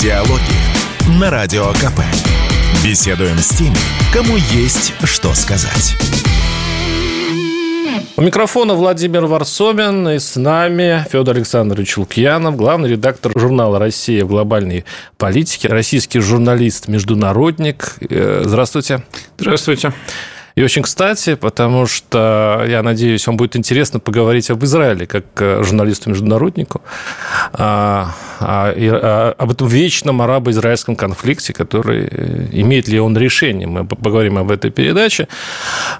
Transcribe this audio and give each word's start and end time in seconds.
Диалоги 0.00 1.18
на 1.18 1.28
Радио 1.28 1.72
КП. 1.72 1.98
Беседуем 2.84 3.36
с 3.38 3.48
теми, 3.48 3.74
кому 4.12 4.36
есть 4.36 4.94
что 5.02 5.34
сказать. 5.34 5.96
У 8.16 8.22
микрофона 8.22 8.74
Владимир 8.74 9.26
Варсобин 9.26 10.08
и 10.10 10.20
с 10.20 10.36
нами 10.36 11.04
Федор 11.10 11.34
Александрович 11.34 11.96
Лукьянов, 11.96 12.54
главный 12.54 12.90
редактор 12.90 13.36
журнала 13.36 13.80
«Россия 13.80 14.24
в 14.24 14.28
глобальной 14.28 14.84
политике», 15.16 15.66
российский 15.66 16.20
журналист, 16.20 16.86
международник. 16.86 17.96
Э, 18.08 18.42
здравствуйте. 18.44 19.02
Здравствуйте. 19.36 19.92
И 20.58 20.62
очень 20.62 20.82
кстати, 20.82 21.36
потому 21.36 21.86
что, 21.86 22.64
я 22.68 22.82
надеюсь, 22.82 23.24
вам 23.28 23.36
будет 23.36 23.54
интересно 23.54 24.00
поговорить 24.00 24.50
об 24.50 24.64
Израиле, 24.64 25.06
как 25.06 25.24
э, 25.36 25.62
журналисту-международнику, 25.62 26.82
а, 27.52 28.12
а, 28.40 28.74
а, 28.76 29.34
об 29.38 29.52
этом 29.52 29.68
вечном 29.68 30.20
арабо-израильском 30.20 30.96
конфликте, 30.96 31.52
который 31.52 32.08
э, 32.10 32.48
имеет 32.50 32.88
ли 32.88 32.98
он 32.98 33.16
решение. 33.16 33.68
Мы 33.68 33.86
поговорим 33.86 34.36
об 34.36 34.50
этой 34.50 34.72
передаче. 34.72 35.28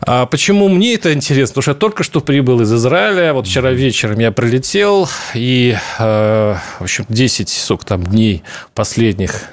Почему 0.00 0.68
мне 0.68 0.94
это 0.94 1.12
интересно? 1.12 1.52
Потому 1.52 1.62
что 1.62 1.70
я 1.70 1.76
только 1.76 2.02
что 2.02 2.20
прибыл 2.20 2.60
из 2.60 2.74
Израиля. 2.74 3.34
Вот 3.34 3.46
вчера 3.46 3.70
вечером 3.70 4.18
я 4.18 4.32
прилетел, 4.32 5.08
и, 5.34 5.76
э, 6.00 6.56
в 6.80 6.82
общем, 6.82 7.06
10, 7.08 7.48
сколько 7.48 7.86
там, 7.86 8.02
дней 8.02 8.42
последних 8.74 9.52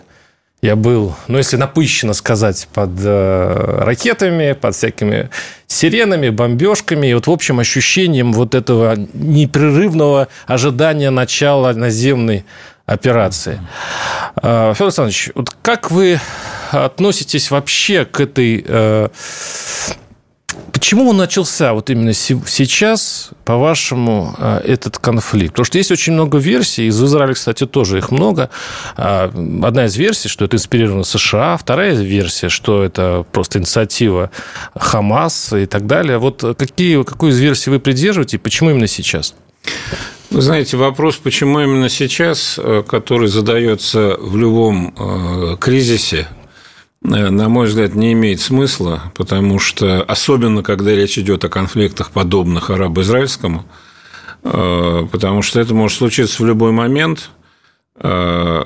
я 0.65 0.75
был, 0.75 1.15
ну, 1.27 1.37
если 1.37 1.57
напыщенно 1.57 2.13
сказать, 2.13 2.67
под 2.73 2.89
э, 3.03 3.79
ракетами, 3.83 4.53
под 4.53 4.75
всякими 4.75 5.29
сиренами, 5.67 6.29
бомбежками, 6.29 7.07
и 7.07 7.13
вот 7.13 7.27
в 7.27 7.31
общем 7.31 7.59
ощущением 7.59 8.33
вот 8.33 8.55
этого 8.55 8.95
непрерывного 9.13 10.27
ожидания 10.47 11.11
начала 11.11 11.71
наземной 11.73 12.45
операции. 12.87 13.61
Э, 14.41 14.73
Федор 14.73 14.87
Александрович, 14.87 15.29
вот 15.35 15.49
как 15.61 15.91
вы 15.91 16.19
относитесь 16.71 17.51
вообще 17.51 18.05
к 18.05 18.19
этой 18.19 18.65
э, 18.67 19.09
Почему 20.75 21.09
он 21.09 21.15
начался 21.15 21.71
вот 21.71 21.89
именно 21.89 22.11
сейчас, 22.11 23.29
по-вашему, 23.45 24.35
э, 24.37 24.59
этот 24.65 24.97
конфликт? 24.97 25.53
Потому 25.53 25.63
что 25.63 25.77
есть 25.77 25.89
очень 25.89 26.11
много 26.11 26.37
версий, 26.37 26.87
из 26.87 27.01
Израиля, 27.01 27.33
кстати, 27.33 27.65
тоже 27.65 27.99
их 27.99 28.11
много. 28.11 28.49
А, 28.97 29.31
одна 29.63 29.85
из 29.85 29.95
версий, 29.95 30.27
что 30.27 30.43
это 30.43 30.57
инспирировано 30.57 31.05
США, 31.05 31.55
вторая 31.55 31.93
версия, 31.93 32.49
что 32.49 32.83
это 32.83 33.25
просто 33.31 33.59
инициатива 33.59 34.31
Хамас 34.75 35.53
и 35.53 35.65
так 35.65 35.87
далее. 35.87 36.17
Вот 36.17 36.43
какие, 36.57 37.01
какую 37.03 37.31
из 37.31 37.39
версий 37.39 37.69
вы 37.69 37.79
придерживаете 37.79 38.35
и 38.35 38.39
почему 38.39 38.71
именно 38.71 38.87
сейчас? 38.87 39.33
Вы 40.29 40.41
знаете, 40.41 40.75
вопрос, 40.75 41.15
почему 41.15 41.61
именно 41.61 41.87
сейчас, 41.87 42.59
э, 42.61 42.83
который 42.85 43.29
задается 43.29 44.17
в 44.19 44.35
любом 44.35 44.93
э, 44.99 45.55
кризисе, 45.57 46.27
на 47.05 47.49
мой 47.49 47.67
взгляд, 47.67 47.95
не 47.95 48.13
имеет 48.13 48.41
смысла, 48.41 49.11
потому 49.15 49.59
что, 49.59 50.01
особенно 50.03 50.63
когда 50.63 50.91
речь 50.91 51.17
идет 51.17 51.45
о 51.45 51.49
конфликтах, 51.49 52.11
подобных 52.11 52.69
арабо-израильскому, 52.69 53.65
э, 54.43 55.07
потому 55.11 55.41
что 55.41 55.59
это 55.59 55.73
может 55.73 55.97
случиться 55.97 56.41
в 56.41 56.45
любой 56.45 56.71
момент. 56.71 57.29
Э, 57.97 58.63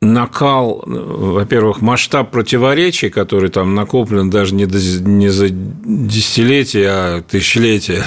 накал, 0.00 0.82
во-первых, 0.86 1.80
масштаб 1.80 2.30
противоречий, 2.30 3.08
который 3.08 3.50
там 3.50 3.74
накоплен 3.74 4.30
даже 4.30 4.54
не 4.54 5.28
за 5.28 5.48
десятилетия, 5.48 6.88
а 6.90 7.22
тысячелетия, 7.22 8.04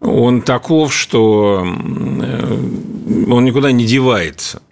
он 0.00 0.42
таков, 0.42 0.94
что 0.94 1.60
он 1.62 3.44
никуда 3.44 3.72
не 3.72 3.84
девается. 3.84 4.62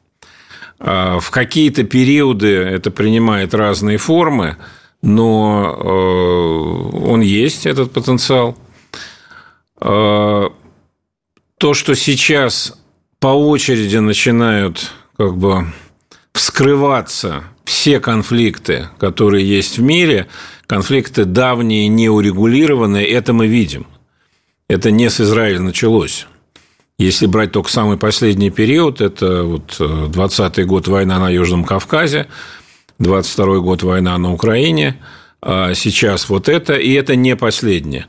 А, 0.79 1.19
в 1.19 1.31
какие-то 1.31 1.85
периоды 1.85 2.49
это 2.49 2.91
принимает 2.91 3.55
разные 3.55 3.99
формы, 3.99 4.57
но 5.03 5.77
э, 5.79 7.07
он 7.07 7.21
есть, 7.21 7.67
этот 7.67 7.93
потенциал. 7.93 8.57
А, 9.81 10.53
то, 11.59 11.75
что 11.75 11.95
сейчас 11.95 12.79
по 13.19 13.29
очереди 13.29 13.97
начинают 13.97 14.93
как 15.17 15.37
бы 15.37 15.67
вскрываться 16.33 17.45
все 17.65 17.99
конфликты, 17.99 18.89
которые 18.99 19.49
есть 19.49 19.79
в 19.79 19.83
мире, 19.83 20.27
конфликты 20.67 21.25
давние, 21.25 21.89
неурегулированные, 21.89 23.07
это 23.07 23.33
мы 23.33 23.47
видим. 23.47 23.87
Это 24.69 24.91
не 24.91 25.09
с 25.09 25.21
Израиля 25.21 25.61
началось. 25.61 26.27
Если 26.99 27.27
брать 27.27 27.53
только 27.53 27.71
самый 27.71 27.99
последний 27.99 28.49
период, 28.49 29.03
это 29.03 29.43
вот 29.43 29.77
20-й 29.79 30.63
э, 30.63 30.65
год 30.65 30.89
война 30.89 31.19
на 31.19 31.29
Южном 31.29 31.65
Кавказе, 31.65 32.27
22-й 32.99 33.61
год 33.61 33.83
война 33.83 34.17
на 34.17 34.33
Украине, 34.33 34.97
а 35.43 35.75
сейчас 35.75 36.31
вот 36.31 36.49
это, 36.49 36.73
и 36.73 36.95
это 36.95 37.15
не 37.15 37.37
последнее. 37.37 38.07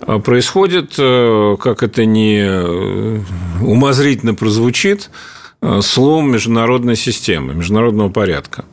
А 0.00 0.18
происходит, 0.18 0.94
э, 0.96 1.56
как 1.60 1.82
это 1.82 2.06
не 2.06 2.38
э, 2.40 3.20
умозрительно 3.60 4.34
прозвучит, 4.34 5.10
слом 5.80 6.32
международной 6.32 6.96
системы, 6.96 7.54
международного 7.54 8.08
порядка. 8.08 8.64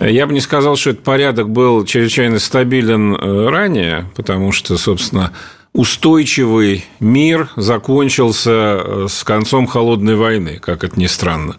Я 0.00 0.26
бы 0.26 0.32
не 0.32 0.40
сказал, 0.40 0.74
что 0.74 0.90
этот 0.90 1.04
порядок 1.04 1.48
был 1.50 1.84
чрезвычайно 1.84 2.40
стабилен 2.40 3.14
ранее, 3.14 4.10
потому 4.16 4.50
что, 4.50 4.76
собственно, 4.78 5.32
устойчивый 5.72 6.84
мир 6.98 7.50
закончился 7.56 8.50
э, 8.50 9.06
с 9.08 9.22
концом 9.24 9.66
холодной 9.66 10.16
войны, 10.16 10.58
как 10.60 10.84
это 10.84 10.98
ни 10.98 11.06
странно. 11.06 11.56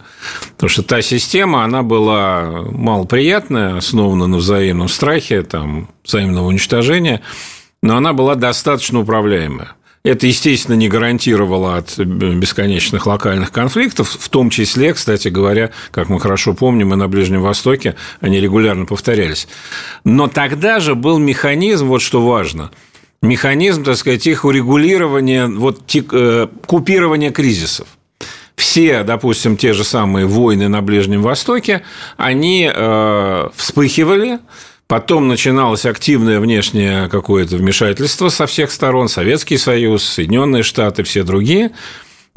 Потому 0.56 0.70
что 0.70 0.84
та 0.84 1.02
система, 1.02 1.64
она 1.64 1.84
была 1.84 2.64
малоприятная, 2.72 3.78
основана 3.78 4.28
на 4.28 4.38
взаимном 4.38 4.90
страхе, 4.90 5.44
там, 5.44 5.90
взаимного 6.04 6.48
уничтожения, 6.48 7.22
но 7.82 7.98
она 7.98 8.14
была 8.14 8.36
достаточно 8.36 9.00
управляемая. 9.00 9.74
Это, 10.04 10.28
естественно, 10.28 10.76
не 10.76 10.88
гарантировало 10.88 11.76
от 11.76 11.98
бесконечных 11.98 13.06
локальных 13.06 13.52
конфликтов, 13.52 14.10
в 14.10 14.30
том 14.30 14.50
числе, 14.50 14.94
кстати 14.94 15.28
говоря, 15.28 15.72
как 15.92 16.08
мы 16.08 16.22
хорошо 16.22 16.54
помним, 16.54 16.94
и 16.94 16.96
на 16.96 17.10
Ближнем 17.10 17.42
Востоке 17.42 17.96
они 18.22 18.40
регулярно 18.40 18.86
повторялись. 18.86 19.48
Но 20.06 20.28
тогда 20.28 20.80
же 20.80 20.96
был 20.96 21.20
механизм, 21.20 21.88
вот 21.88 22.02
что 22.02 22.26
важно– 22.26 22.72
механизм, 23.22 23.84
так 23.84 23.98
сказать, 23.98 24.26
их 24.28 24.46
урегулирования, 24.46 25.48
вот, 25.48 25.82
э, 25.94 26.48
купирования 26.66 27.32
кризисов. 27.32 27.88
Все, 28.56 29.04
допустим, 29.04 29.56
те 29.56 29.74
же 29.74 29.84
самые 29.84 30.26
войны 30.26 30.68
на 30.68 30.82
Ближнем 30.82 31.22
Востоке, 31.22 31.84
они 32.18 32.70
э, 32.74 33.50
вспыхивали, 33.56 34.40
потом 34.88 35.28
начиналось 35.28 35.86
активное 35.86 36.40
внешнее 36.40 37.08
какое-то 37.08 37.56
вмешательство 37.56 38.30
со 38.30 38.48
всех 38.48 38.72
сторон, 38.72 39.08
Советский 39.08 39.58
Союз, 39.58 40.04
Соединенные 40.04 40.64
Штаты, 40.64 41.04
все 41.04 41.24
другие– 41.24 41.72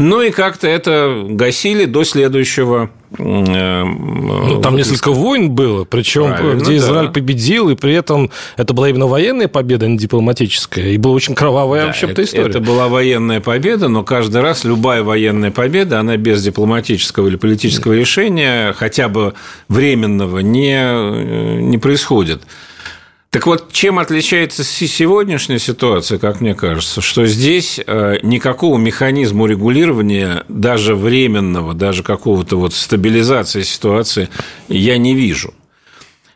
ну 0.03 0.21
и 0.21 0.31
как-то 0.31 0.67
это 0.67 1.25
гасили 1.29 1.85
до 1.85 2.05
следующего. 2.05 2.91
Э, 3.19 3.85
ну, 3.85 4.61
там 4.61 4.77
несколько 4.77 5.13
войн 5.13 5.51
было, 5.51 5.85
причем 5.85 6.59
где 6.59 6.77
Израиль 6.77 7.07
да. 7.07 7.13
победил, 7.13 7.71
и 7.71 7.77
при 7.77 7.95
этом 7.95 8.31
это 8.57 8.75
была 8.75 8.89
именно 8.89 9.07
военная 9.07 9.49
победа, 9.49 9.87
а 9.87 9.89
не 9.89 9.99
дипломатическая. 9.99 10.89
И 10.91 10.97
была 10.97 11.15
очень 11.15 11.35
кровавая 11.35 11.83
да, 11.83 11.87
вообще-то 11.89 12.25
история. 12.25 12.49
Это 12.49 12.61
была 12.61 12.89
военная 12.89 13.41
победа, 13.41 13.89
но 13.89 14.03
каждый 14.03 14.41
раз 14.41 14.65
любая 14.65 15.03
военная 15.03 15.51
победа, 15.51 16.01
она 16.01 16.17
без 16.17 16.43
дипломатического 16.43 17.29
или 17.29 17.37
политического 17.37 17.93
решения, 17.93 18.73
хотя 18.73 19.09
бы 19.09 19.35
временного, 19.69 20.41
не, 20.41 20.75
э, 20.75 21.61
не 21.61 21.79
происходит. 21.79 22.43
Так 23.33 23.47
вот, 23.47 23.73
чем 23.73 23.99
отличается 23.99 24.63
сегодняшняя 24.63 25.59
ситуация, 25.59 26.19
как 26.19 26.43
мне 26.43 26.55
кажется, 26.55 27.01
что 27.01 27.25
здесь 27.25 27.81
э, 27.85 28.19
никакого 28.23 28.77
механизма 28.77 29.47
регулирования, 29.47 30.45
даже 30.51 30.95
временного, 30.95 31.73
даже 31.73 32.03
какого-то 32.03 32.57
вот 32.57 32.75
стабилизации 32.75 33.63
ситуации 33.63 34.29
я 34.69 34.99
не 34.99 35.15
вижу. 35.15 35.55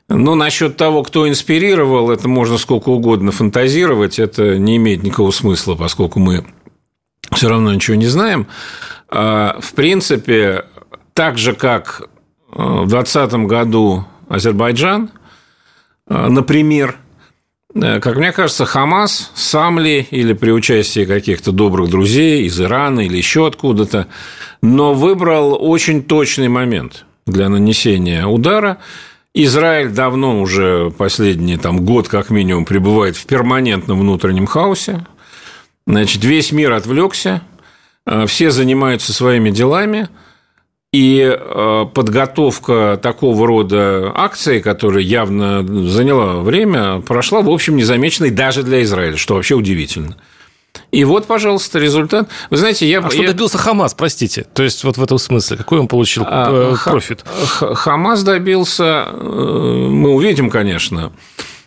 Ну, 0.09 0.35
насчет 0.37 0.79
того, 0.79 1.03
кто 1.03 1.29
инспирировал, 1.29 2.11
это 2.11 2.29
можно 2.29 2.57
сколько 2.57 2.89
угодно 2.89 3.31
фантазировать, 3.31 4.19
это 4.19 4.57
не 4.57 4.79
имеет 4.79 5.03
никакого 5.03 5.33
смысла, 5.33 5.75
поскольку 5.75 6.19
мы 6.19 6.47
все 7.31 7.51
равно 7.51 7.75
ничего 7.75 7.99
не 7.99 8.07
знаем. 8.07 8.47
А, 9.11 9.59
в 9.61 9.75
принципе, 9.75 10.65
так 11.13 11.37
же, 11.37 11.53
как 11.53 12.09
э, 12.53 12.57
в 12.57 12.89
2020 12.89 13.35
году 13.47 14.07
Азербайджан– 14.31 15.11
например, 16.09 16.97
э, 17.75 18.01
как 18.01 18.17
мне 18.17 18.33
кажется, 18.33 18.65
Хамас 18.65 19.33
сам 19.35 19.79
ли 19.79 20.07
или 20.11 20.33
при 20.33 20.51
участии 20.51 21.05
каких-то 21.05 21.53
добрых 21.53 21.91
друзей 21.91 22.45
из 22.45 22.61
Ирана 22.61 23.01
или 23.01 23.17
еще 23.17 23.47
откуда-то, 23.47 24.07
но 24.63 24.95
выбрал 24.95 25.57
очень 25.61 26.03
точный 26.03 26.49
момент 26.49 27.05
для 27.27 27.49
нанесения 27.49 28.27
удара. 28.27 28.79
Израиль 29.35 29.91
давно 29.91 30.41
уже 30.41 30.91
последний 30.97 31.59
там, 31.59 31.85
год 31.85 32.09
как 32.09 32.31
минимум 32.31 32.65
пребывает 32.65 33.17
в 33.17 33.27
перманентном 33.27 34.01
внутреннем 34.01 34.47
хаосе. 34.47 35.07
Значит, 35.87 36.25
весь 36.25 36.53
мир 36.53 36.73
отвлекся, 36.73 37.43
э, 38.07 38.27
все 38.27 38.51
занимаются 38.51 39.13
своими 39.13 39.51
делами– 39.51 40.09
И 40.97 41.21
э, 41.21 41.85
подготовка 41.93 42.99
такого 43.03 43.47
рода 43.47 44.13
акции, 44.15 44.61
которая 44.61 45.05
явно 45.05 45.63
заняла 45.87 46.41
время, 46.41 47.03
прошла, 47.03 47.43
в 47.43 47.51
общем, 47.51 47.77
незамеченной 47.77 48.31
даже 48.31 48.63
для 48.63 48.83
Израиля, 48.83 49.19
что 49.19 49.35
вообще 49.35 49.57
удивительно. 49.57 50.17
И 50.93 51.05
вот, 51.05 51.27
пожалуйста, 51.27 51.79
результат. 51.81 52.31
Вы 52.49 52.57
знаете, 52.57 52.89
я... 52.89 53.01
А 53.01 53.11
что 53.11 53.21
я... 53.21 53.29
добился 53.29 53.59
Хамас, 53.59 53.93
простите? 53.93 54.47
То 54.55 54.63
есть, 54.63 54.85
вот 54.85 54.97
в 54.97 55.03
этом 55.03 55.19
смысле, 55.19 55.59
какой 55.59 55.81
он 55.81 55.87
получил 55.87 56.25
а, 56.27 56.73
э, 56.73 56.77
профит? 56.83 57.27
Хамас 57.27 58.23
добился, 58.23 59.07
э, 59.07 59.19
мы 59.19 60.15
увидим, 60.15 60.49
конечно. 60.49 61.13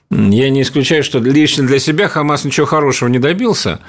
Я 0.10 0.50
не 0.50 0.64
исключаю, 0.64 1.04
что 1.04 1.20
лично 1.20 1.68
для 1.68 1.78
себя 1.78 2.08
Хамас 2.08 2.46
ничего 2.46 2.66
хорошего 2.66 3.10
не 3.10 3.20
добился, 3.20 3.80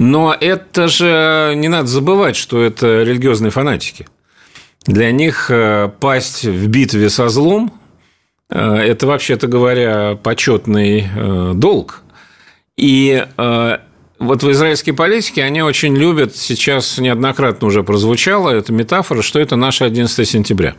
но 0.00 0.34
это 0.34 0.88
же 0.88 1.52
не 1.54 1.68
надо 1.68 1.86
забывать, 1.86 2.34
что 2.34 2.60
это 2.60 3.04
религиозные 3.04 3.52
фанатики. 3.52 4.08
Для 4.86 5.12
них 5.12 5.50
э, 5.50 5.90
пасть 6.00 6.44
в 6.44 6.68
битве 6.68 7.10
со 7.10 7.28
злом– 7.28 7.72
это, 8.48 9.06
вообще-то 9.06 9.46
говоря, 9.46 10.18
почетный 10.20 11.06
долг. 11.54 12.02
И 12.76 13.24
вот 14.20 14.42
в 14.42 14.50
израильской 14.50 14.92
политике 14.92 15.42
они 15.42 15.62
очень 15.62 15.96
любят, 15.96 16.36
сейчас 16.36 16.98
неоднократно 16.98 17.66
уже 17.66 17.82
прозвучало, 17.82 18.50
эта 18.50 18.72
метафора, 18.72 19.22
что 19.22 19.40
это 19.40 19.56
наше 19.56 19.84
11 19.84 20.28
сентября. 20.28 20.74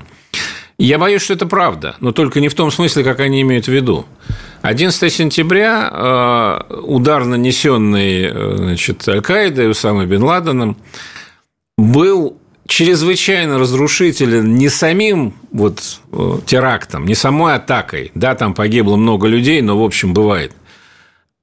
Я 0.77 1.00
боюсь, 1.00 1.24
что 1.24 1.33
это 1.33 1.48
правда, 1.48 1.95
но 2.00 2.12
только 2.12 2.39
не 2.39 2.50
в 2.50 2.56
том 2.56 2.71
смысле, 2.71 3.03
как 3.03 3.19
они 3.19 3.42
имеют 3.42 3.65
в 3.65 3.71
виду. 3.71 4.06
11 4.62 5.12
сентября 5.12 5.89
э, 6.69 6.74
удар, 6.83 7.25
нанесенный 7.25 8.25
э, 8.25 8.56
значит, 8.57 9.07
Аль-Каидой, 9.07 9.71
Усамой 9.71 10.06
бен 10.06 10.24
Ладеном, 10.24 10.77
был 11.77 12.38
чрезвычайно 12.71 13.59
разрушителен 13.59 14.56
не 14.56 14.69
самим 14.69 15.33
вот 15.51 16.00
э, 16.13 16.38
терактом, 16.45 17.06
не 17.06 17.15
самой 17.15 17.56
атакой. 17.56 18.12
Да, 18.15 18.33
там 18.33 18.53
погибло 18.53 18.95
много 18.95 19.27
людей, 19.27 19.62
но, 19.62 19.77
в 19.77 19.83
общем, 19.83 20.13
бывает 20.13 20.53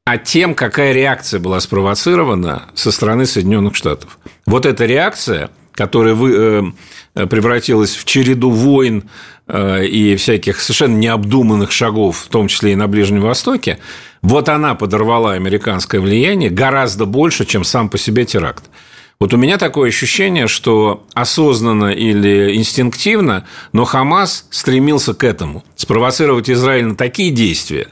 а 0.06 0.16
тем, 0.16 0.54
какая 0.54 0.94
реакция 0.94 1.38
была 1.38 1.60
спровоцирована 1.60 2.62
со 2.72 2.90
стороны 2.90 3.26
Соединенных 3.26 3.74
Штатов. 3.74 4.18
Вот 4.46 4.64
эта 4.64 4.86
реакция, 4.86 5.50
которая 5.72 6.14
вы, 6.14 6.72
э, 7.14 7.26
превратилась 7.26 7.94
в 7.94 8.06
череду 8.06 8.48
войн 8.48 9.04
э, 9.48 9.84
и 9.84 10.16
всяких 10.16 10.62
совершенно 10.62 10.96
необдуманных 10.96 11.72
шагов, 11.72 12.20
в 12.24 12.28
том 12.28 12.48
числе 12.48 12.72
и 12.72 12.74
на 12.74 12.88
Ближнем 12.88 13.20
Востоке, 13.20 13.80
вот 14.22 14.48
она 14.48 14.74
подорвала 14.74 15.32
американское 15.32 16.00
влияние 16.00 16.48
гораздо 16.48 17.04
больше, 17.04 17.44
чем 17.44 17.62
сам 17.62 17.90
по 17.90 17.98
себе 17.98 18.24
теракт. 18.24 18.64
Вот 19.20 19.34
у 19.34 19.36
меня 19.36 19.58
такое 19.58 19.88
ощущение, 19.88 20.46
что 20.46 21.04
осознанно 21.12 21.86
или 21.86 22.54
инстинктивно, 22.54 23.46
но 23.72 23.84
Хамас 23.84 24.46
стремился 24.50 25.12
к 25.12 25.24
этому– 25.24 25.64
спровоцировать 25.74 26.48
Израиль 26.48 26.84
на 26.84 26.94
такие 26.94 27.32
действия, 27.32 27.88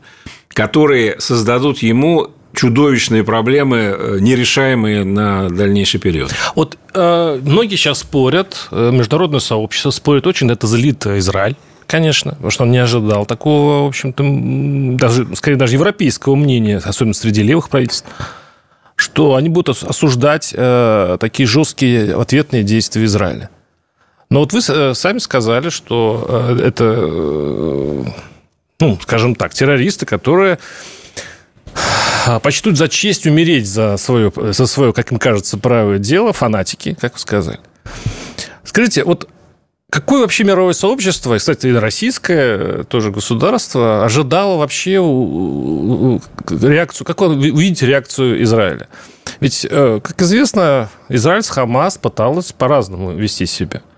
которые 0.51 1.19
создадут 1.19 1.79
ему 1.79 2.29
чудовищные 2.55 3.25
проблемы, 3.25 3.77
э, 3.77 4.19
нерешаемые 4.21 5.03
на 5.03 5.49
дальнейший 5.49 5.99
период. 5.99 6.33
Вот 6.55 6.79
э, 6.95 7.41
многие 7.43 7.75
сейчас 7.75 7.99
спорят, 7.99 8.69
э, 8.71 8.93
международное 8.93 9.41
сообщество 9.41 9.91
спорит 9.91 10.29
очень, 10.29 10.49
это 10.49 10.69
злит 10.69 11.05
Израиль. 11.09 11.57
Конечно, 11.89 12.33
потому 12.33 12.51
что 12.53 12.63
он 12.63 12.71
не 12.71 12.79
ожидал 12.79 13.27
такого, 13.27 13.83
в 13.83 13.89
общем-то, 13.89 14.97
даже, 14.97 15.27
скорее, 15.35 15.57
даже 15.57 15.75
европейского 15.75 16.37
мнения, 16.37 16.81
особенно 16.85 17.15
среди 17.15 17.43
левых 17.43 17.69
правительств, 17.69 18.07
что 18.97 19.37
они 19.37 19.49
будут 19.51 19.83
осуждать 19.83 20.53
э, 20.57 21.19
такие 21.21 21.47
жесткие 21.47 22.17
ответные 22.17 22.63
действия 22.65 23.05
Израиля. 23.05 23.51
Но 24.31 24.41
вот 24.41 24.53
вы 24.53 24.61
э, 24.67 24.95
сами 24.95 25.19
сказали, 25.19 25.69
что 25.69 26.27
э, 26.29 26.61
это 26.67 26.85
э, 26.85 28.05
ну, 28.81 28.99
скажем 29.01 29.35
так, 29.35 29.55
террористы, 29.55 30.07
которые 30.07 30.59
почтут 32.43 32.77
за 32.77 32.89
честь 32.89 33.27
умереть 33.27 33.69
за 33.69 33.97
свое, 33.99 34.33
за 34.35 34.67
свое, 34.67 34.93
как 34.93 35.13
им 35.13 35.19
кажется, 35.19 35.59
правое 35.59 35.99
дело, 35.99 36.33
фанатики, 36.33 36.97
как 37.01 37.15
вы 37.15 37.19
сказали. 37.19 37.61
Скажите, 38.65 39.05
вот 39.05 39.29
какое 39.91 40.23
вообще 40.23 40.45
мировое 40.45 40.73
сообщество, 40.73 41.37
кстати, 41.37 41.69
и 41.69 41.73
российское 41.73 42.85
тоже 42.85 43.11
государство, 43.11 44.05
ожидало 44.05 44.59
вообще 44.59 44.95
реакцию, 44.95 47.07
как 47.07 47.21
вы 47.21 47.29
увидите 47.29 47.87
реакцию 47.87 48.43
Израиля? 48.43 48.89
Ведь, 49.41 49.67
э, 49.69 50.01
как 50.03 50.21
известно, 50.23 50.89
Израиль 51.09 51.43
с 51.43 51.49
Хамас 51.49 51.99
пыталась 51.99 52.53
по-разному 52.53 53.13
вести 53.13 53.47
себя– 53.47 53.83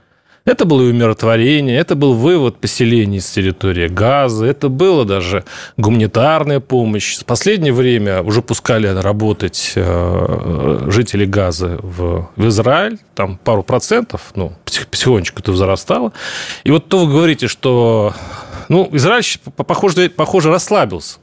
это 0.48 0.64
было 0.64 0.82
и 0.82 0.90
умиротворение, 0.90 1.76
это 1.78 1.94
был 1.94 2.14
вывод 2.14 2.56
поселений 2.58 3.20
с 3.20 3.30
территории 3.30 3.86
Газа, 3.86 4.46
это 4.46 4.70
было 4.70 5.04
даже 5.04 5.44
гуманитарная 5.76 6.60
помощь. 6.60 7.18
В 7.18 7.24
последнее 7.26 7.72
время 7.72 8.22
уже 8.22 8.40
пускали 8.40 8.86
работать 8.86 9.72
э, 9.74 10.86
жители 10.88 11.26
Газа 11.26 11.78
в, 11.82 12.30
Израиль, 12.36 12.98
там 13.14 13.36
пару 13.36 13.62
процентов, 13.62 14.32
ну, 14.34 14.54
потихонечку 14.64 15.40
это 15.40 15.52
возрастало. 15.52 16.12
И 16.64 16.70
вот 16.70 16.88
то 16.88 17.04
вы 17.04 17.12
говорите, 17.12 17.46
что 17.46 18.14
ну, 18.70 18.88
Израиль, 18.92 19.24
похоже, 19.54 20.08
похоже 20.08 20.50
расслабился. 20.50 21.18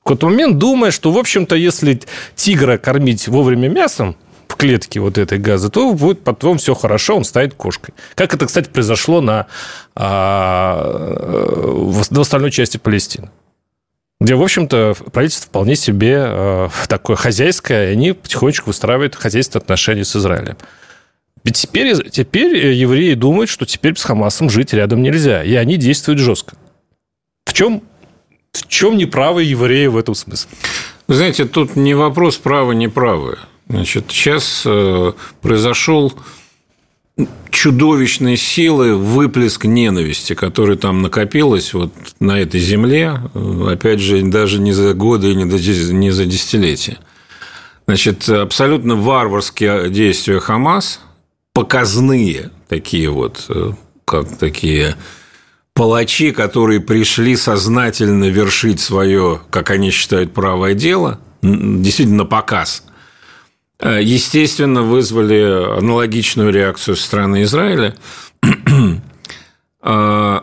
В 0.00 0.04
какой-то 0.04 0.28
момент 0.28 0.58
думая, 0.58 0.92
что, 0.92 1.10
в 1.10 1.18
общем-то, 1.18 1.56
если 1.56 2.00
тигра 2.36 2.78
кормить 2.78 3.26
вовремя 3.26 3.68
мясом, 3.68 4.16
в 4.48 4.56
клетке 4.56 5.00
вот 5.00 5.18
этой 5.18 5.38
газы, 5.38 5.70
то 5.70 5.92
будет 5.94 6.24
потом 6.24 6.58
все 6.58 6.74
хорошо, 6.74 7.16
он 7.16 7.24
станет 7.24 7.54
кошкой. 7.54 7.94
Как 8.14 8.34
это, 8.34 8.46
кстати, 8.46 8.68
произошло 8.68 9.20
на, 9.20 9.46
а, 9.94 10.82
в 11.76 12.20
остальной 12.20 12.50
части 12.50 12.78
Палестины 12.78 13.30
где, 14.20 14.34
в 14.34 14.42
общем-то, 14.42 14.96
правительство 15.12 15.46
вполне 15.46 15.76
себе 15.76 16.16
э, 16.18 16.68
такое 16.88 17.16
хозяйское, 17.16 17.90
и 17.90 17.92
они 17.92 18.12
потихонечку 18.12 18.70
выстраивают 18.70 19.14
хозяйственные 19.14 19.62
отношения 19.62 20.04
с 20.04 20.16
Израилем. 20.16 20.56
Ведь 21.44 21.56
теперь, 21.56 22.10
теперь 22.10 22.74
евреи 22.74 23.14
думают, 23.14 23.48
что 23.48 23.64
теперь 23.64 23.96
с 23.96 24.02
Хамасом 24.02 24.50
жить 24.50 24.72
рядом 24.72 25.02
нельзя, 25.02 25.44
и 25.44 25.54
они 25.54 25.76
действуют 25.76 26.18
жестко. 26.18 26.56
В 27.44 27.52
чем, 27.52 27.82
в 28.52 28.66
чем 28.66 28.96
неправы 28.96 29.44
евреи 29.44 29.86
в 29.86 29.96
этом 29.96 30.16
смысле? 30.16 30.50
Вы 31.06 31.14
знаете, 31.14 31.44
тут 31.44 31.76
не 31.76 31.94
вопрос 31.94 32.36
право-неправое. 32.38 33.38
Значит, 33.68 34.06
сейчас 34.08 34.62
э, 34.64 35.12
произошел 35.42 36.14
чудовищной 37.50 38.36
силы 38.36 38.96
выплеск 38.96 39.64
ненависти, 39.64 40.34
который 40.34 40.76
там 40.76 41.02
накопилось 41.02 41.74
вот 41.74 41.92
на 42.18 42.40
этой 42.40 42.60
земле, 42.60 43.20
э, 43.34 43.68
опять 43.72 44.00
же, 44.00 44.22
даже 44.22 44.58
не 44.58 44.72
за 44.72 44.94
годы 44.94 45.32
и 45.32 45.34
не 45.34 46.10
за 46.10 46.24
десятилетия. 46.24 46.98
Значит, 47.86 48.28
абсолютно 48.28 48.96
варварские 48.96 49.90
действия 49.90 50.40
Хамас, 50.40 51.00
показные 51.52 52.50
такие 52.68 53.10
вот, 53.10 53.44
э, 53.50 53.72
как 54.06 54.38
такие 54.38 54.96
палачи, 55.74 56.32
которые 56.32 56.80
пришли 56.80 57.36
сознательно 57.36 58.30
вершить 58.30 58.80
свое, 58.80 59.42
как 59.50 59.68
они 59.70 59.90
считают, 59.90 60.32
правое 60.32 60.72
дело, 60.72 61.20
действительно 61.42 62.24
показ– 62.24 62.84
естественно, 63.80 64.82
вызвали 64.82 65.78
аналогичную 65.78 66.52
реакцию 66.52 66.96
со 66.96 67.04
стороны 67.04 67.42
Израиля. 67.44 67.94
Э, 69.80 70.40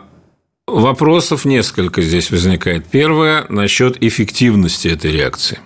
вопросов 0.66 1.44
несколько 1.44 2.00
здесь 2.00 2.30
возникает. 2.30 2.86
Первое– 2.86 3.44
насчет 3.48 4.02
эффективности 4.02 4.88
этой 4.88 5.12
реакции. 5.12 5.60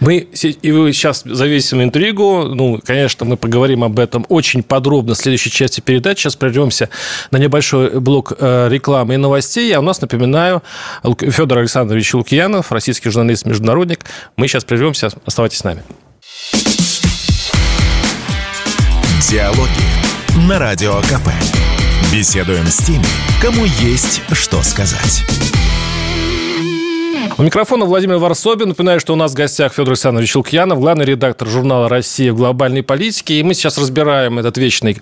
Мы 0.00 0.18
и 0.18 0.72
вы 0.72 0.92
сейчас 0.92 1.22
завесим 1.24 1.82
интригу. 1.82 2.44
Ну, 2.44 2.80
конечно, 2.84 3.24
мы 3.24 3.36
поговорим 3.36 3.84
об 3.84 3.98
этом 3.98 4.26
очень 4.28 4.62
подробно 4.62 5.14
в 5.14 5.16
следующей 5.16 5.50
части 5.50 5.80
передачи. 5.80 6.22
Сейчас 6.22 6.36
прервемся 6.36 6.88
на 7.30 7.38
небольшой 7.38 8.00
блок 8.00 8.32
э, 8.38 8.68
рекламы 8.68 9.14
и 9.14 9.16
новостей. 9.16 9.72
А 9.74 9.80
у 9.80 9.82
нас, 9.82 10.00
напоминаю, 10.00 10.62
Федор 11.20 11.58
Александрович 11.58 12.12
Лукьянов, 12.14 12.72
российский 12.72 13.10
журналист-международник. 13.10 14.00
Мы 14.36 14.48
сейчас 14.48 14.64
прервемся. 14.64 15.10
Оставайтесь 15.24 15.58
с 15.58 15.64
нами. 15.64 15.82
Диалоги 19.32 20.46
на 20.46 20.58
Радио 20.58 21.00
КП. 21.00 21.30
Беседуем 22.12 22.66
с 22.66 22.76
теми, 22.84 23.06
кому 23.40 23.64
есть 23.64 24.20
что 24.32 24.62
сказать. 24.62 25.24
У 27.38 27.42
микрофона 27.42 27.86
Владимир 27.86 28.18
Варсобин. 28.18 28.68
Напоминаю, 28.68 29.00
что 29.00 29.14
у 29.14 29.16
нас 29.16 29.32
в 29.32 29.34
гостях 29.34 29.72
Федор 29.72 29.92
Александрович 29.92 30.36
Лукьянов, 30.36 30.80
главный 30.80 31.06
редактор 31.06 31.48
журнала 31.48 31.88
«Россия 31.88 32.30
в 32.30 32.36
глобальной 32.36 32.82
политике». 32.82 33.40
И 33.40 33.42
мы 33.42 33.54
сейчас 33.54 33.78
разбираем 33.78 34.38
этот 34.38 34.58
вечный 34.58 35.00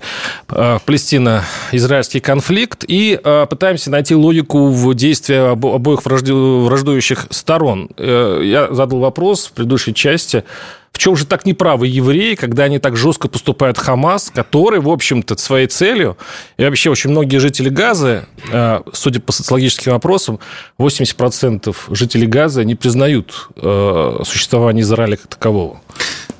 э, 0.49 0.78
Палестина 0.87 1.42
израильский 1.72 2.20
конфликт 2.20 2.84
и 2.87 3.18
э, 3.22 3.46
пытаемся 3.50 3.90
найти 3.90 4.14
логику 4.14 4.68
в 4.68 4.94
действии 4.94 5.38
обоих 5.38 6.04
враждующих 6.04 7.26
сторон. 7.30 7.90
Э, 7.96 8.40
я 8.44 8.72
задал 8.72 9.00
вопрос 9.00 9.46
в 9.46 9.52
предыдущей 9.52 9.92
части. 9.92 10.44
В 10.92 10.99
чем 10.99 11.16
же 11.16 11.25
так 11.25 11.47
неправы 11.47 11.87
евреи, 11.87 12.35
когда 12.35 12.64
они 12.64 12.78
так 12.78 12.97
жестко 12.97 13.28
поступают 13.28 13.78
Хамас, 13.78 14.30
который, 14.35 14.80
в 14.80 14.88
общем-то, 14.88 15.38
своей 15.38 15.66
целью, 15.66 16.18
и 16.59 16.64
вообще 16.64 16.90
очень 16.90 17.11
многие 17.11 17.38
жители 17.38 17.68
Газа, 17.68 18.26
э, 18.52 18.80
судя 18.92 19.20
по 19.20 19.32
социологическим 19.32 19.94
опросам, 19.94 20.40
80% 20.78 21.75
жителей 21.90 22.26
Газа 22.26 22.64
не 22.64 22.75
признают 22.75 23.49
э, 23.56 24.20
существование 24.25 24.82
Израиля 24.82 25.16
как 25.16 25.28
такового. 25.28 25.80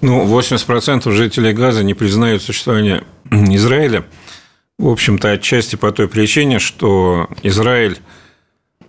Ну, 0.03 0.27
80% 0.27 1.11
жителей 1.11 1.53
Газа 1.53 1.83
не 1.83 1.95
признают 1.95 2.43
существование 2.43 3.05
Израиля. 3.31 4.05
В 4.79 4.89
общем-то, 4.89 5.31
отчасти 5.31 5.77
по 5.77 5.93
той 5.93 6.09
причине, 6.09 6.59
что 6.59 7.29
Израиль, 7.43 7.99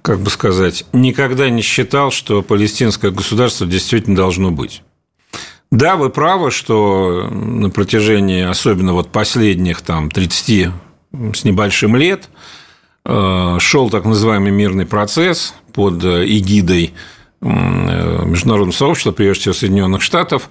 как 0.02 0.22
бы 0.22 0.30
сказать, 0.30 0.86
никогда 0.94 1.50
не 1.50 1.62
считал, 1.62 2.12
что 2.12 2.42
палестинское 2.42 3.12
государство 3.12 3.68
действительно 3.68 4.16
должно 4.16 4.52
быть. 4.52 4.84
Да, 5.72 5.96
вы 5.96 6.10
правы, 6.10 6.52
что 6.52 7.30
на 7.32 7.70
протяжении, 7.70 8.44
особенно 8.44 8.94
вот 8.94 9.10
последних 9.10 9.82
там 9.82 10.12
30 10.12 10.70
с 11.34 11.44
небольшим 11.44 11.96
лет, 11.96 12.30
э, 13.06 13.58
шел 13.60 13.90
так 13.90 14.06
называемый 14.06 14.52
мирный 14.52 14.86
процесс 14.86 15.54
под 15.74 16.04
эгидой 16.04 16.94
э, 17.42 17.46
международного 17.46 18.76
сообщества, 18.76 19.12
прежде 19.12 19.42
всего 19.42 19.54
Соединенных 19.54 20.02
Штатов, 20.02 20.50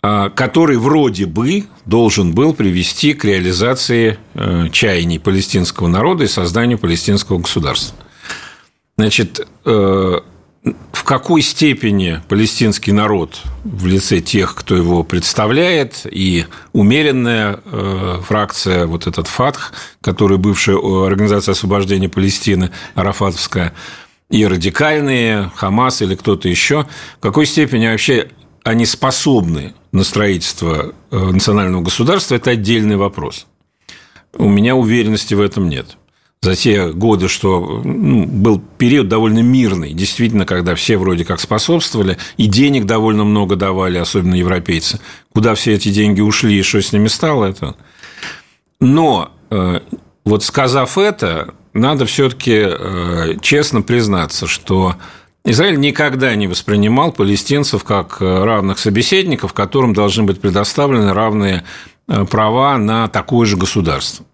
а, 0.00 0.30
который 0.30 0.76
вроде 0.76 1.26
бы 1.26 1.64
должен 1.84 2.32
был 2.32 2.54
привести 2.54 3.14
к 3.14 3.24
реализации 3.24 4.16
э, 4.34 4.68
чаяний 4.70 5.18
палестинского 5.18 5.88
народа 5.88 6.22
и 6.22 6.28
созданию 6.28 6.78
палестинского 6.78 7.38
государства. 7.38 7.98
Значит, 8.96 9.44
э, 9.64 10.20
в 10.64 11.04
какой 11.04 11.42
степени 11.42 12.20
палестинский 12.28 12.92
народ 12.92 13.40
в 13.64 13.86
лице 13.86 14.20
тех, 14.20 14.54
кто 14.54 14.76
его 14.76 15.04
представляет, 15.04 16.06
и 16.10 16.46
умеренная 16.72 17.60
э, 17.64 18.20
фракция, 18.24 18.86
вот 18.86 19.06
этот 19.06 19.28
ФАТХ, 19.28 19.72
который 20.00 20.38
бывшая 20.38 20.76
Организация 21.06 21.52
освобождения 21.52 22.08
Палестины, 22.08 22.70
Арафатовская, 22.94 23.72
и 24.30 24.46
радикальные, 24.46 25.50
Хамас 25.54 26.02
или 26.02 26.14
кто-то 26.14 26.48
еще, 26.48 26.86
в 27.16 27.20
какой 27.20 27.46
степени 27.46 27.86
вообще 27.86 28.28
они 28.62 28.84
способны 28.84 29.74
на 29.92 30.04
строительство 30.04 30.92
э, 31.10 31.16
национального 31.16 31.82
государства, 31.82 32.34
это 32.34 32.50
отдельный 32.50 32.96
вопрос. 32.96 33.46
У 34.34 34.48
меня 34.48 34.76
уверенности 34.76 35.34
в 35.34 35.40
этом 35.40 35.68
нет. 35.68 35.97
За 36.40 36.54
те 36.54 36.92
годы, 36.92 37.28
что 37.28 37.82
ну, 37.84 38.24
был 38.24 38.62
период 38.78 39.08
довольно 39.08 39.40
мирный, 39.40 39.92
действительно, 39.92 40.46
когда 40.46 40.76
все 40.76 40.96
вроде 40.96 41.24
как 41.24 41.40
способствовали, 41.40 42.16
и 42.36 42.46
денег 42.46 42.84
довольно 42.84 43.24
много 43.24 43.56
давали, 43.56 43.98
особенно 43.98 44.36
европейцы. 44.36 45.00
Куда 45.34 45.56
все 45.56 45.74
эти 45.74 45.88
деньги 45.88 46.20
ушли 46.20 46.56
и 46.56 46.62
что 46.62 46.80
с 46.80 46.92
ними 46.92 47.08
стало, 47.08 47.46
это... 47.46 47.74
Но 48.80 49.32
э, 49.50 49.80
вот 50.24 50.44
сказав 50.44 50.96
это, 50.96 51.54
надо 51.72 52.06
все-таки 52.06 52.64
э, 52.64 53.34
честно 53.42 53.82
признаться, 53.82 54.46
что 54.46 54.94
Израиль 55.44 55.80
никогда 55.80 56.32
не 56.36 56.46
воспринимал 56.46 57.10
палестинцев 57.10 57.82
как 57.82 58.18
э, 58.20 58.44
равных 58.44 58.78
собеседников, 58.78 59.52
которым 59.54 59.92
должны 59.92 60.22
быть 60.22 60.40
предоставлены 60.40 61.12
равные 61.12 61.64
права 62.30 62.78
на 62.78 63.08
такое 63.08 63.46
же 63.46 63.56
государство. 63.56 64.24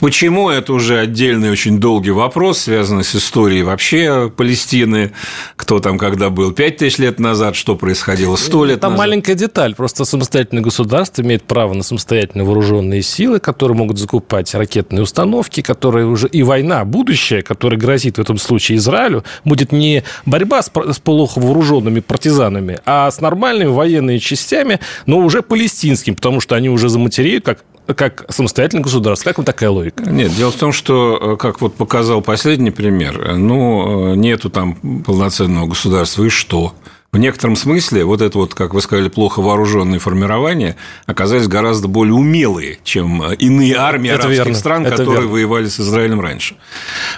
Почему? 0.00 0.48
Это 0.48 0.72
уже 0.72 0.98
отдельный 0.98 1.50
очень 1.50 1.80
долгий 1.80 2.12
вопрос, 2.12 2.60
связанный 2.60 3.02
с 3.02 3.16
историей 3.16 3.64
вообще 3.64 4.32
Палестины, 4.34 5.10
кто 5.56 5.80
там 5.80 5.98
когда 5.98 6.30
был? 6.30 6.52
5 6.52 6.76
тысяч 6.76 6.98
лет 6.98 7.18
назад, 7.18 7.56
что 7.56 7.74
происходило? 7.74 8.36
100 8.36 8.64
лет 8.64 8.80
там 8.80 8.92
назад. 8.92 8.96
Там 8.96 9.08
маленькая 9.08 9.34
деталь, 9.34 9.74
просто 9.74 10.04
самостоятельное 10.04 10.62
государство 10.62 11.22
имеет 11.22 11.42
право 11.42 11.74
на 11.74 11.82
самостоятельные 11.82 12.44
вооруженные 12.44 13.02
силы, 13.02 13.40
которые 13.40 13.76
могут 13.76 13.98
закупать 13.98 14.54
ракетные 14.54 15.02
установки, 15.02 15.62
которые 15.62 16.06
уже 16.06 16.28
и 16.28 16.44
война, 16.44 16.84
будущее, 16.84 17.42
которая 17.42 17.78
грозит 17.78 18.18
в 18.18 18.20
этом 18.20 18.38
случае 18.38 18.78
Израилю, 18.78 19.24
будет 19.44 19.72
не 19.72 20.04
борьба 20.26 20.62
с, 20.62 20.70
с 20.92 20.98
плохо 21.00 21.40
вооруженными 21.40 21.98
партизанами, 21.98 22.78
а 22.86 23.10
с 23.10 23.20
нормальными 23.20 23.70
военными 23.70 24.18
частями, 24.18 24.78
но 25.06 25.18
уже 25.18 25.42
палестинским, 25.42 26.14
потому 26.14 26.40
что 26.40 26.54
они 26.54 26.70
уже 26.70 26.88
заматереют 26.88 27.44
как 27.44 27.64
как 27.94 28.24
самостоятельное 28.28 28.82
государство. 28.82 29.30
Как 29.30 29.38
вам 29.38 29.44
такая 29.44 29.70
логика? 29.70 30.08
Нет, 30.10 30.34
дело 30.34 30.50
в 30.50 30.56
том, 30.56 30.72
что, 30.72 31.34
э, 31.34 31.36
как 31.36 31.60
вот 31.60 31.74
показал 31.74 32.20
последний 32.20 32.70
пример, 32.70 33.20
э, 33.20 33.36
ну, 33.36 34.12
э, 34.12 34.16
нету 34.16 34.50
там 34.50 34.74
полноценного 35.04 35.66
государства, 35.66 36.24
и 36.24 36.28
что? 36.28 36.74
В 37.12 37.18
некотором 37.18 37.56
смысле 37.56 38.04
вот 38.04 38.20
это 38.20 38.36
вот, 38.36 38.54
как 38.54 38.74
вы 38.74 38.82
сказали, 38.82 39.08
плохо 39.08 39.40
вооруженные 39.40 39.98
формирования 40.00 40.76
оказались 41.06 41.48
гораздо 41.48 41.88
более 41.88 42.12
умелые, 42.12 42.78
чем 42.84 43.22
иные 43.32 43.76
армии 43.76 44.10
это 44.10 44.24
арабских 44.24 44.44
верно. 44.44 44.54
стран, 44.58 44.82
это 44.86 44.96
которые 44.96 45.20
верно. 45.20 45.32
воевали 45.32 45.66
с 45.66 45.80
Израилем 45.80 46.20
раньше. 46.20 46.56